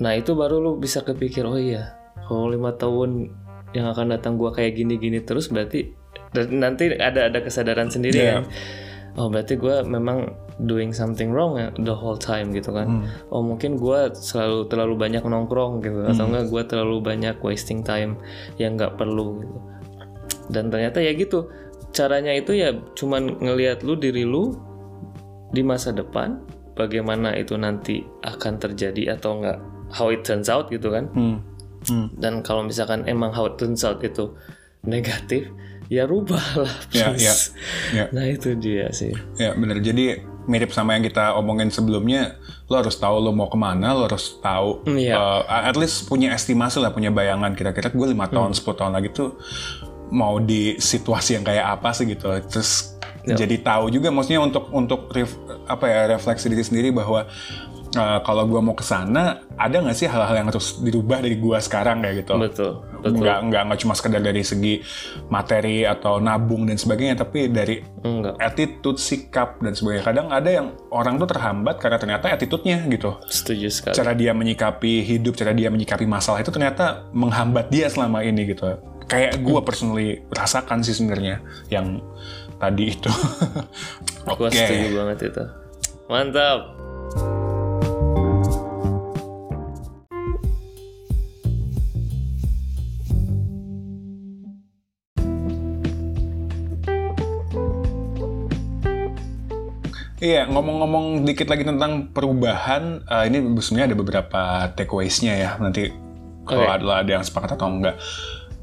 nah 0.01 0.17
itu 0.17 0.33
baru 0.33 0.57
lu 0.57 0.71
bisa 0.81 1.05
kepikir, 1.05 1.45
oh 1.45 1.57
iya, 1.57 1.93
kalau 2.25 2.49
lima 2.49 2.73
tahun 2.73 3.29
yang 3.77 3.85
akan 3.93 4.17
datang 4.17 4.33
gua 4.41 4.49
kayak 4.49 4.73
gini-gini 4.81 5.21
terus 5.21 5.53
berarti 5.53 5.93
dan 6.29 6.45
nanti 6.55 6.91
ada 6.91 7.27
ada 7.27 7.39
kesadaran 7.39 7.87
sendiri 7.87 8.17
Iya. 8.17 8.33
kan. 8.39 8.45
Oh, 9.17 9.27
berarti 9.27 9.57
gua 9.57 9.81
memang 9.81 10.31
doing 10.61 10.91
something 10.91 11.29
wrong 11.29 11.55
ya 11.55 11.73
the 11.77 11.91
whole 11.91 12.15
time 12.15 12.51
gitu 12.51 12.69
kan. 12.69 13.03
Oh, 13.27 13.41
mungkin 13.41 13.75
gua 13.75 14.07
selalu 14.09 14.67
terlalu 14.67 14.95
banyak 14.95 15.21
nongkrong 15.21 15.81
gitu 15.81 16.05
atau 16.05 16.23
enggak 16.25 16.45
gua 16.47 16.63
terlalu 16.63 16.97
banyak 17.01 17.35
wasting 17.39 17.81
time 17.81 18.15
yang 18.55 18.75
nggak 18.75 18.95
perlu 18.95 19.41
gitu. 19.41 19.57
Dan 20.47 20.69
ternyata 20.69 20.99
ya 20.99 21.11
gitu. 21.11 21.49
Caranya 21.89 22.31
itu 22.31 22.53
ya 22.53 22.69
cuman 22.93 23.41
ngelihat 23.41 23.81
lu 23.81 23.97
diri 23.97 24.21
lu 24.23 24.53
di 25.49 25.65
masa 25.65 25.89
depan 25.89 26.37
bagaimana 26.77 27.33
itu 27.33 27.57
nanti 27.57 28.05
akan 28.21 28.55
terjadi 28.55 29.17
atau 29.17 29.41
enggak 29.41 29.57
how 29.89 30.07
it 30.07 30.21
turns 30.21 30.47
out 30.47 30.69
gitu 30.69 30.93
kan 30.93 31.09
Hmm. 31.11 31.41
Hmm. 31.89 32.07
dan 32.15 32.39
kalau 32.39 32.61
misalkan 32.61 33.03
emang 33.03 33.33
how 33.33 33.49
it 33.49 33.57
turns 33.57 33.81
out 33.81 33.97
itu 33.99 34.29
negatif 34.85 35.49
ya 35.89 36.05
rubahlah 36.05 36.69
Ya, 36.89 37.09
please. 37.09 37.25
ya, 37.25 37.33
ya. 37.91 38.05
nah 38.13 38.23
itu 38.23 38.53
dia 38.53 38.89
sih 38.89 39.09
Ya 39.35 39.51
bener, 39.51 39.77
jadi 39.79 40.21
mirip 40.45 40.69
sama 40.69 40.93
yang 40.93 41.03
kita 41.03 41.33
omongin 41.33 41.69
sebelumnya, 41.69 42.37
lo 42.65 42.77
harus 42.77 42.95
tahu 42.95 43.17
lo 43.19 43.29
mau 43.29 43.45
ke 43.45 43.57
mana, 43.57 43.93
lo 43.93 44.05
harus 44.05 44.37
tahu, 44.39 44.81
Iya. 44.87 45.13
uh, 45.13 45.41
at 45.45 45.73
least 45.73 46.05
punya 46.05 46.31
estimasi 46.31 46.77
lah, 46.77 46.89
punya 46.89 47.09
bayangan 47.09 47.53
kira-kira 47.53 47.89
gue 47.89 48.07
lima 48.07 48.25
tahun, 48.25 48.53
10 48.53 48.65
tahun 48.73 48.93
lagi 48.93 49.09
tuh 49.09 49.37
mau 50.09 50.37
di 50.37 50.73
situasi 50.75 51.37
yang 51.37 51.45
kayak 51.45 51.65
apa 51.71 51.89
sih 51.91 52.05
gitu, 52.05 52.25
terus 52.43 52.97
Ya. 53.19 53.35
jadi 53.35 53.61
tahu 53.61 53.91
juga, 53.91 54.09
maksudnya 54.09 54.39
untuk 54.39 54.71
untuk 54.71 55.11
ref- 55.11 55.37
apa 55.67 55.85
ya 55.85 55.99
refleksi 56.09 56.49
diri 56.49 56.63
sendiri 56.63 56.89
bahwa 56.89 57.29
uh, 57.95 58.19
kalau 58.21 58.45
gue 58.45 58.61
mau 58.61 58.75
ke 58.75 58.85
sana, 58.85 59.41
ada 59.55 59.75
nggak 59.81 59.97
sih 59.97 60.05
hal-hal 60.05 60.35
yang 60.35 60.47
harus 60.51 60.77
dirubah 60.81 61.23
dari 61.23 61.39
gue 61.39 61.57
sekarang 61.57 62.03
kayak 62.03 62.25
gitu? 62.25 62.33
betul 62.37 62.71
betul 62.99 63.23
Nggak, 63.23 63.37
nggak, 63.47 63.61
nggak 63.69 63.79
cuma 63.85 63.93
sekedar 63.95 64.19
dari 64.19 64.43
segi 64.43 64.83
materi 65.31 65.87
atau 65.87 66.19
nabung 66.19 66.67
dan 66.67 66.75
sebagainya, 66.75 67.15
tapi 67.23 67.47
dari 67.47 67.79
enggak 68.03 68.35
attitude, 68.37 68.99
sikap 68.99 69.57
dan 69.63 69.73
sebagainya. 69.73 70.03
Kadang 70.03 70.27
ada 70.29 70.49
yang 70.49 70.67
orang 70.91 71.15
tuh 71.15 71.29
terhambat 71.31 71.79
karena 71.79 71.97
ternyata 71.97 72.25
attitude-nya 72.29 72.83
gitu. 72.91 73.15
setuju 73.31 73.71
sekali 73.71 73.95
Cara 73.95 74.11
dia 74.13 74.35
menyikapi 74.35 75.05
hidup, 75.05 75.39
cara 75.39 75.55
dia 75.55 75.71
menyikapi 75.71 76.03
masalah 76.03 76.43
itu 76.43 76.51
ternyata 76.51 77.07
menghambat 77.15 77.71
dia 77.71 77.87
selama 77.87 78.21
ini 78.21 78.51
gitu. 78.51 78.67
Kayak 79.09 79.41
gue 79.41 79.59
personally 79.65 80.21
rasakan 80.29 80.85
sih 80.85 80.93
sebenarnya 80.93 81.41
yang 81.73 82.03
tadi 82.59 82.93
itu. 82.93 83.09
Oke. 84.29 84.53
setuju 84.53 84.87
banget 85.01 85.19
itu 85.33 85.43
mantap 86.09 86.73
Iya, 100.29 100.45
ngomong-ngomong 100.45 101.25
dikit 101.25 101.49
lagi 101.49 101.65
tentang 101.65 102.13
perubahan, 102.13 103.01
eh, 103.01 103.23
ini 103.33 103.41
sebenarnya 103.57 103.87
ada 103.89 103.97
beberapa 103.97 104.41
takeaways-nya 104.77 105.33
ya. 105.33 105.51
Nanti 105.57 105.89
kalau 106.45 106.69
Oke. 106.69 106.75
ada, 106.77 107.01
ada 107.01 107.11
yang 107.17 107.25
sepakat 107.25 107.57
atau 107.57 107.65
enggak, 107.65 107.97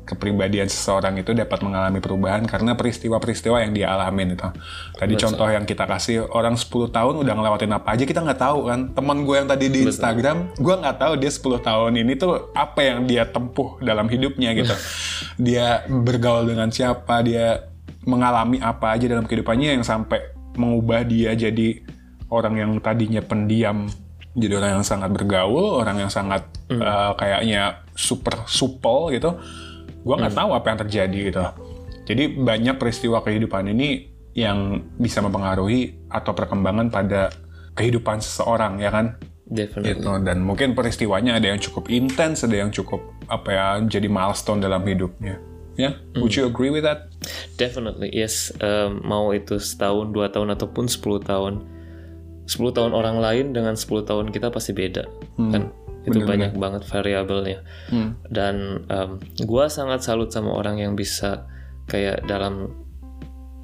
kepribadian 0.07 0.71
seseorang 0.71 1.19
itu 1.19 1.35
dapat 1.35 1.59
mengalami 1.67 1.99
perubahan 1.99 2.47
karena 2.47 2.79
peristiwa-peristiwa 2.79 3.67
yang 3.67 3.75
dia 3.75 3.91
alamin 3.91 4.39
itu. 4.39 4.47
Tadi 4.95 5.15
contoh 5.19 5.51
yang 5.51 5.67
kita 5.67 5.91
kasih, 5.91 6.31
orang 6.31 6.55
10 6.55 6.95
tahun 6.95 7.15
udah 7.27 7.35
ngelewatin 7.35 7.75
apa 7.75 7.99
aja, 7.99 8.07
kita 8.07 8.23
nggak 8.23 8.39
tahu 8.39 8.71
kan. 8.71 8.81
Teman 8.95 9.27
gue 9.27 9.35
yang 9.35 9.51
tadi 9.51 9.67
di 9.67 9.83
Instagram, 9.91 10.55
gue 10.55 10.75
nggak 10.79 10.97
tahu 11.03 11.13
dia 11.19 11.31
10 11.35 11.67
tahun 11.67 11.93
ini 11.99 12.13
tuh 12.15 12.55
apa 12.55 12.79
yang 12.87 13.11
dia 13.11 13.27
tempuh 13.27 13.83
dalam 13.83 14.07
hidupnya 14.07 14.55
gitu. 14.55 14.71
dia 15.51 15.83
bergaul 15.91 16.47
dengan 16.47 16.71
siapa, 16.71 17.27
dia 17.27 17.67
mengalami 18.07 18.63
apa 18.63 18.95
aja 18.95 19.11
dalam 19.11 19.27
kehidupannya 19.27 19.75
yang 19.75 19.83
sampai 19.83 20.36
mengubah 20.57 21.07
dia 21.07 21.37
jadi 21.37 21.81
orang 22.33 22.55
yang 22.59 22.73
tadinya 22.83 23.23
pendiam 23.23 23.87
jadi 24.37 24.61
orang 24.61 24.71
yang 24.79 24.85
sangat 24.85 25.11
bergaul, 25.17 25.81
orang 25.81 25.97
yang 25.97 26.13
sangat 26.13 26.45
eh, 26.69 27.11
kayaknya 27.17 27.81
super 27.97 28.45
supel 28.45 29.17
gitu. 29.17 29.33
Gua 30.05 30.21
nggak 30.21 30.37
tahu 30.37 30.51
apa 30.53 30.67
yang 30.69 30.79
terjadi 30.85 31.19
gitu. 31.33 31.45
Jadi 32.07 32.25
banyak 32.37 32.77
peristiwa 32.77 33.25
kehidupan 33.25 33.73
ini 33.73 34.13
yang 34.37 34.85
bisa 35.01 35.25
mempengaruhi 35.25 36.07
atau 36.13 36.37
perkembangan 36.37 36.93
pada 36.93 37.33
kehidupan 37.75 38.21
seseorang 38.21 38.79
ya 38.79 38.93
kan? 38.93 39.17
Definitely. 39.49 40.05
Gitu. 40.05 40.13
Dan 40.23 40.45
mungkin 40.45 40.77
peristiwanya 40.77 41.41
ada 41.41 41.49
yang 41.49 41.59
cukup 41.59 41.89
intens 41.89 42.45
ada 42.45 42.61
yang 42.61 42.69
cukup 42.69 43.01
apa 43.33 43.49
ya 43.49 43.67
jadi 43.89 44.07
milestone 44.07 44.61
dalam 44.61 44.85
hidupnya. 44.85 45.41
Ya? 45.81 45.97
Would 46.21 46.37
you 46.37 46.45
agree 46.45 46.69
with 46.69 46.85
that 46.85 47.09
Definitely, 47.55 48.11
yes. 48.11 48.51
Um, 48.59 49.03
mau 49.03 49.31
itu 49.31 49.57
setahun, 49.57 50.11
dua 50.11 50.29
tahun, 50.29 50.55
ataupun 50.55 50.87
10 50.87 51.23
tahun. 51.23 51.55
10 52.47 52.71
tahun 52.71 52.93
orang 52.95 53.19
lain 53.19 53.47
dengan 53.51 53.75
10 53.75 54.07
tahun 54.07 54.31
kita 54.31 54.55
pasti 54.55 54.71
beda. 54.71 55.03
kan? 55.51 55.63
Itu 56.07 56.23
banyak 56.23 56.53
banget 56.55 56.83
variabelnya. 56.87 57.59
Dan 58.31 58.87
um, 58.87 59.11
gua 59.43 59.67
sangat 59.67 60.07
salut 60.07 60.31
sama 60.31 60.55
orang 60.55 60.79
yang 60.79 60.95
bisa 60.95 61.51
kayak 61.91 62.23
dalam 62.25 62.71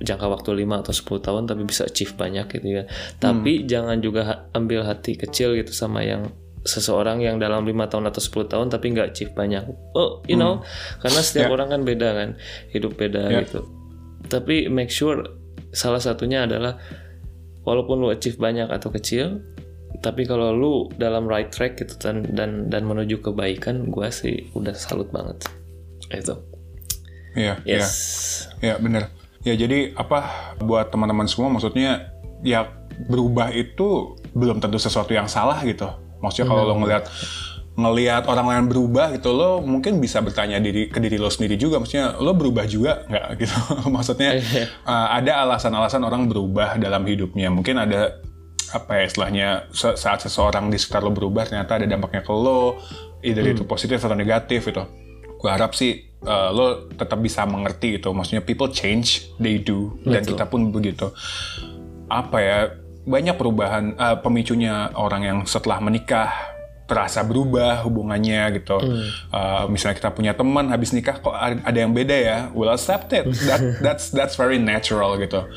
jangka 0.02 0.26
waktu 0.26 0.66
5 0.66 0.82
atau 0.82 0.90
10 0.90 1.22
tahun 1.22 1.42
tapi 1.46 1.62
bisa 1.62 1.86
achieve 1.86 2.18
banyak 2.18 2.50
gitu 2.50 2.82
ya. 2.82 2.84
Tapi 3.22 3.62
jangan 3.70 4.02
juga 4.02 4.20
ha- 4.26 4.40
ambil 4.52 4.82
hati 4.82 5.14
kecil 5.14 5.54
gitu 5.54 5.70
sama 5.70 6.02
yang 6.02 6.26
seseorang 6.62 7.18
yang 7.22 7.42
dalam 7.42 7.66
lima 7.66 7.90
tahun 7.90 8.10
atau 8.14 8.22
10 8.22 8.52
tahun 8.52 8.66
tapi 8.70 8.94
nggak 8.94 9.14
achieve 9.14 9.34
banyak. 9.34 9.66
Oh, 9.98 10.22
you 10.30 10.38
know, 10.38 10.62
karena 11.02 11.20
setiap 11.20 11.50
orang 11.50 11.74
kan 11.74 11.80
beda 11.82 12.08
kan, 12.14 12.28
hidup 12.70 12.94
beda 12.94 13.30
gitu. 13.42 13.66
Tapi 14.30 14.70
make 14.70 14.90
sure 14.90 15.26
salah 15.74 15.98
satunya 15.98 16.46
adalah 16.46 16.78
walaupun 17.66 17.98
lu 17.98 18.08
achieve 18.14 18.38
banyak 18.38 18.70
atau 18.70 18.94
kecil, 18.94 19.42
tapi 20.00 20.26
kalau 20.26 20.54
lu 20.54 20.72
dalam 20.94 21.26
right 21.26 21.50
track 21.50 21.82
gitu 21.82 21.98
dan 21.98 22.22
dan 22.30 22.70
dan 22.70 22.86
menuju 22.86 23.18
kebaikan, 23.18 23.90
gua 23.90 24.14
sih 24.14 24.50
udah 24.54 24.74
salut 24.78 25.10
banget. 25.10 25.42
Itu. 26.14 26.38
Iya, 27.34 27.58
iya. 27.64 27.82
Yes. 27.82 28.46
Ya 28.62 28.78
bener. 28.78 29.10
Ya 29.42 29.58
jadi 29.58 29.98
apa 29.98 30.54
buat 30.62 30.94
teman-teman 30.94 31.26
semua 31.26 31.50
maksudnya 31.50 32.14
ya 32.46 32.70
berubah 33.08 33.50
itu 33.50 34.14
belum 34.36 34.62
tentu 34.62 34.78
sesuatu 34.78 35.10
yang 35.10 35.26
salah 35.26 35.58
gitu. 35.66 35.88
Maksudnya 36.22 36.46
kalau 36.48 36.62
lo 36.64 36.74
ngeliat 36.78 37.04
ngelihat 37.72 38.28
orang 38.28 38.46
lain 38.52 38.64
berubah 38.68 39.16
gitu 39.16 39.32
lo 39.32 39.64
mungkin 39.64 39.96
bisa 39.96 40.20
bertanya 40.20 40.60
diri 40.60 40.92
ke 40.92 41.00
diri 41.00 41.16
lo 41.16 41.32
sendiri 41.32 41.56
juga. 41.56 41.80
Maksudnya 41.80 42.20
lo 42.20 42.36
berubah 42.36 42.64
juga 42.68 43.04
nggak 43.08 43.26
gitu? 43.40 43.56
Maksudnya 43.88 44.30
uh, 44.84 45.08
ada 45.16 45.42
alasan-alasan 45.48 46.04
orang 46.04 46.28
berubah 46.28 46.76
dalam 46.76 47.02
hidupnya. 47.08 47.48
Mungkin 47.48 47.80
ada 47.80 48.22
apa 48.72 48.92
ya 49.00 49.04
istilahnya 49.04 49.48
saat 49.72 50.24
seseorang 50.24 50.72
di 50.72 50.80
sekitar 50.80 51.04
lo 51.04 51.12
berubah 51.12 51.44
ternyata 51.44 51.76
ada 51.76 51.84
dampaknya 51.84 52.24
ke 52.24 52.32
lo 52.32 52.80
either 53.20 53.44
hmm. 53.44 53.52
itu 53.56 53.62
positif 53.64 54.00
atau 54.00 54.16
negatif 54.16 54.68
gitu. 54.68 54.84
Gue 55.40 55.50
harap 55.50 55.72
sih 55.72 56.12
uh, 56.28 56.52
lo 56.52 56.92
tetap 56.92 57.18
bisa 57.24 57.48
mengerti 57.48 57.96
itu 58.00 58.08
maksudnya 58.12 58.44
people 58.44 58.68
change 58.68 59.32
they 59.40 59.56
do. 59.56 59.96
Betul. 60.04 60.12
dan 60.12 60.22
kita 60.28 60.44
pun 60.44 60.68
begitu. 60.68 61.08
Apa 62.12 62.38
ya 62.44 62.58
banyak 63.02 63.34
perubahan 63.34 63.98
uh, 63.98 64.18
pemicunya 64.22 64.90
orang 64.94 65.22
yang 65.26 65.38
setelah 65.42 65.82
menikah 65.82 66.52
terasa 66.92 67.24
berubah 67.24 67.80
hubungannya 67.88 68.60
gitu. 68.60 68.76
Hmm. 68.76 69.08
Uh, 69.32 69.64
misalnya 69.72 69.96
kita 69.96 70.10
punya 70.12 70.32
teman 70.36 70.68
habis 70.68 70.92
nikah 70.92 71.24
kok 71.24 71.32
ada 71.40 71.72
yang 71.72 71.96
beda 71.96 72.12
ya, 72.12 72.38
well 72.52 72.68
accept 72.68 73.16
it. 73.16 73.24
That, 73.48 73.80
that's 73.80 74.12
that's 74.12 74.36
very 74.36 74.60
natural 74.60 75.16
gitu. 75.16 75.48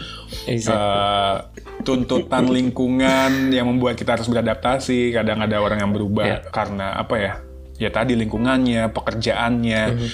Exactly. 0.47 0.79
Uh, 0.79 1.35
tuntutan 1.83 2.47
lingkungan 2.47 3.51
yang 3.51 3.67
membuat 3.67 3.99
kita 3.99 4.15
harus 4.15 4.31
beradaptasi. 4.31 5.11
Kadang 5.11 5.43
ada 5.43 5.59
orang 5.59 5.83
yang 5.83 5.91
berubah 5.91 6.25
yeah. 6.25 6.41
karena 6.55 6.95
apa 6.95 7.15
ya? 7.19 7.33
Ya 7.75 7.89
tadi 7.91 8.15
lingkungannya, 8.15 8.95
pekerjaannya. 8.95 9.81
Hmm. 9.91 10.09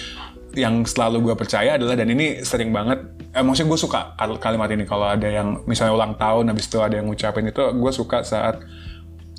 Yang 0.52 0.98
selalu 0.98 1.32
gue 1.32 1.36
percaya 1.38 1.80
adalah 1.80 1.96
dan 1.96 2.12
ini 2.12 2.42
sering 2.44 2.74
banget. 2.74 3.00
Eh, 3.32 3.40
maksudnya 3.40 3.72
gue 3.72 3.80
suka 3.80 4.12
kalimat 4.44 4.68
ini 4.76 4.84
kalau 4.84 5.08
ada 5.08 5.24
yang 5.24 5.64
misalnya 5.64 5.96
ulang 5.96 6.20
tahun 6.20 6.52
habis 6.52 6.68
itu 6.68 6.84
ada 6.84 7.00
yang 7.00 7.08
ngucapin 7.08 7.48
itu, 7.48 7.64
gue 7.64 7.92
suka 7.96 8.28
saat 8.28 8.60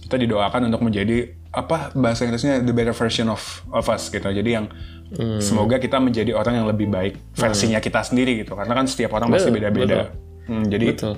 kita 0.00 0.16
didoakan 0.16 0.72
untuk 0.72 0.80
menjadi 0.84 1.28
apa 1.52 1.92
bahasa 1.92 2.24
Inggrisnya 2.24 2.64
the 2.64 2.72
better 2.72 2.96
version 2.96 3.28
of 3.28 3.40
of 3.68 3.84
us 3.92 4.08
gitu. 4.08 4.24
Jadi 4.24 4.50
yang 4.56 4.72
hmm. 5.12 5.44
semoga 5.44 5.76
kita 5.76 6.00
menjadi 6.00 6.32
orang 6.32 6.64
yang 6.64 6.66
lebih 6.72 6.88
baik 6.88 7.20
versinya 7.36 7.76
hmm. 7.80 7.86
kita 7.92 8.00
sendiri 8.00 8.40
gitu. 8.40 8.56
Karena 8.56 8.72
kan 8.72 8.88
setiap 8.88 9.12
orang 9.12 9.28
pasti 9.28 9.52
beda-beda. 9.52 10.08
Hmm, 10.48 10.64
jadi 10.72 10.96
betul. 10.96 11.14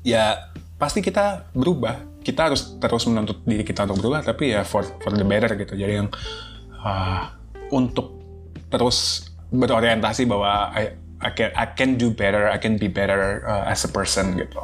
ya 0.00 0.52
pasti 0.80 1.04
kita 1.04 1.52
berubah. 1.52 2.08
Kita 2.20 2.52
harus 2.52 2.76
terus 2.76 3.04
menuntut 3.08 3.44
diri 3.44 3.64
kita 3.64 3.84
untuk 3.88 4.04
berubah, 4.04 4.20
tapi 4.24 4.52
ya 4.56 4.64
for 4.64 4.84
for 5.04 5.12
the 5.12 5.24
better 5.24 5.52
gitu. 5.56 5.76
Jadi 5.76 6.04
yang 6.04 6.08
uh, 6.80 7.32
untuk 7.72 8.16
terus 8.72 9.28
berorientasi 9.52 10.28
bahwa 10.28 10.72
I, 10.72 10.96
I 11.20 11.30
can 11.36 11.50
I 11.52 11.66
can 11.68 12.00
do 12.00 12.08
better, 12.08 12.48
I 12.48 12.56
can 12.56 12.80
be 12.80 12.88
better 12.88 13.44
uh, 13.44 13.68
as 13.68 13.84
a 13.84 13.90
person 13.92 14.40
gitu. 14.40 14.56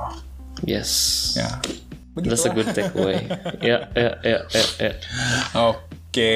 Yes. 0.64 0.90
Ya. 1.36 1.60
Begitu 2.16 2.32
That's 2.32 2.48
a 2.48 2.52
good 2.56 2.68
takeaway. 2.72 3.28
ya, 3.60 3.92
ya, 3.92 4.12
ya, 4.24 4.38
ya, 4.48 4.64
ya. 4.80 4.92
Oke, 5.52 6.32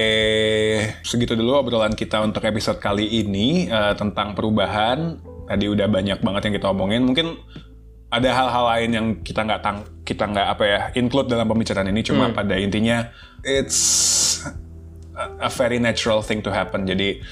segitu 1.01 1.33
dulu 1.33 1.57
obrolan 1.57 1.97
kita 1.97 2.21
untuk 2.21 2.45
episode 2.45 2.77
kali 2.85 3.09
ini 3.25 3.73
uh, 3.73 3.97
tentang 3.97 4.37
perubahan. 4.37 5.17
Tadi 5.49 5.65
udah 5.73 5.89
banyak 5.89 6.21
banget 6.21 6.43
yang 6.47 6.55
kita 6.61 6.69
omongin. 6.69 7.09
Mungkin 7.09 7.41
ada 8.13 8.29
hal-hal 8.29 8.65
lain 8.77 8.91
yang 8.93 9.07
kita 9.25 9.41
nggak 9.41 9.61
tang 9.65 9.89
kita 10.05 10.29
nggak 10.29 10.47
apa 10.53 10.65
ya 10.69 10.81
include 11.01 11.33
dalam 11.33 11.49
pembicaraan 11.49 11.89
ini. 11.89 12.05
Cuma 12.05 12.29
hmm. 12.29 12.37
pada 12.37 12.61
intinya 12.61 13.09
it's 13.41 13.81
a 15.17 15.49
very 15.49 15.81
natural 15.81 16.21
thing 16.21 16.45
to 16.45 16.53
happen. 16.53 16.85
Jadi 16.85 17.25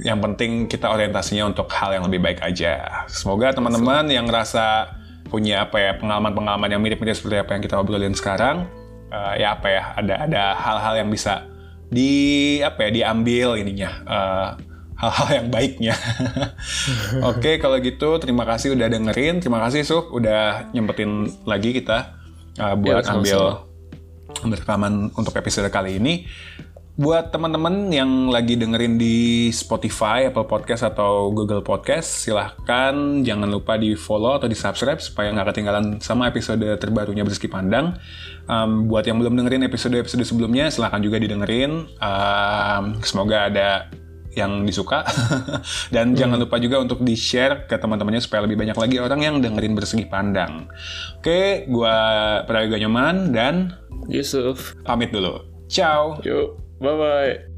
yang 0.00 0.18
penting 0.20 0.66
kita 0.66 0.88
orientasinya 0.88 1.48
untuk 1.48 1.68
hal 1.72 1.94
yang 1.96 2.04
lebih 2.08 2.20
baik 2.20 2.40
aja. 2.40 3.04
Semoga 3.08 3.52
teman-teman 3.52 4.08
yang 4.08 4.28
ngerasa 4.28 4.96
punya 5.30 5.62
apa 5.68 5.78
ya 5.78 5.92
pengalaman-pengalaman 5.96 6.68
yang 6.74 6.82
mirip-mirip 6.82 7.14
seperti 7.14 7.38
apa 7.38 7.54
yang 7.54 7.62
kita 7.62 7.78
obrolin 7.78 8.16
sekarang 8.18 8.66
uh, 9.14 9.34
ya 9.38 9.54
apa 9.54 9.68
ya 9.70 9.82
ada 9.94 10.14
ada 10.26 10.42
hal-hal 10.58 11.06
yang 11.06 11.08
bisa 11.08 11.46
di 11.86 12.58
apa 12.62 12.86
ya 12.86 12.90
diambil 12.90 13.54
ininya 13.54 13.90
uh, 14.06 14.48
hal-hal 15.00 15.28
yang 15.32 15.48
baiknya. 15.48 15.94
Oke, 17.24 17.40
okay, 17.40 17.54
kalau 17.56 17.80
gitu 17.80 18.20
terima 18.20 18.44
kasih 18.44 18.76
udah 18.76 18.90
dengerin, 18.92 19.40
terima 19.40 19.64
kasih 19.64 19.80
Suk 19.80 20.12
udah 20.12 20.68
nyempetin 20.76 21.30
lagi 21.48 21.72
kita 21.72 22.20
uh, 22.60 22.76
buat 22.76 23.06
ya, 23.06 23.16
ambil 23.16 23.70
ambil 24.40 24.56
rekaman 24.62 24.94
untuk 25.18 25.34
episode 25.36 25.68
kali 25.72 25.98
ini 25.98 26.24
buat 26.98 27.30
teman-teman 27.30 27.86
yang 27.94 28.28
lagi 28.28 28.58
dengerin 28.58 28.98
di 28.98 29.48
Spotify, 29.54 30.26
Apple 30.26 30.48
Podcast 30.50 30.82
atau 30.82 31.30
Google 31.30 31.62
Podcast, 31.62 32.26
silahkan 32.26 33.22
jangan 33.22 33.46
lupa 33.46 33.78
di 33.78 33.94
follow 33.94 34.34
atau 34.36 34.50
di 34.50 34.58
subscribe 34.58 34.98
supaya 34.98 35.30
nggak 35.30 35.54
ketinggalan 35.54 36.02
sama 36.02 36.26
episode 36.26 36.66
terbarunya 36.82 37.22
Berski 37.22 37.46
Pandang. 37.46 37.94
Um, 38.50 38.90
buat 38.90 39.06
yang 39.06 39.22
belum 39.22 39.38
dengerin 39.38 39.62
episode-episode 39.70 40.26
sebelumnya, 40.26 40.66
silahkan 40.68 40.98
juga 40.98 41.22
didengerin. 41.22 41.86
Um, 42.02 42.98
semoga 43.06 43.46
ada 43.46 43.86
yang 44.34 44.62
disuka 44.62 45.02
dan 45.94 46.14
hmm. 46.14 46.18
jangan 46.18 46.38
lupa 46.38 46.62
juga 46.62 46.78
untuk 46.78 47.02
di 47.02 47.18
share 47.18 47.66
ke 47.66 47.74
teman-temannya 47.74 48.22
supaya 48.22 48.46
lebih 48.46 48.62
banyak 48.62 48.78
lagi 48.78 48.96
orang 49.02 49.20
yang 49.26 49.34
dengerin 49.42 49.74
bersegi 49.74 50.06
pandang. 50.06 50.70
Oke, 51.18 51.66
gua 51.66 51.94
Prayoga 52.46 52.78
Nyoman 52.78 53.34
dan 53.34 53.74
Yusuf 54.06 54.78
pamit 54.86 55.10
dulu. 55.10 55.42
Ciao. 55.70 56.18
Yuk. 56.22 56.69
Bye 56.80 56.96
bye. 56.96 57.49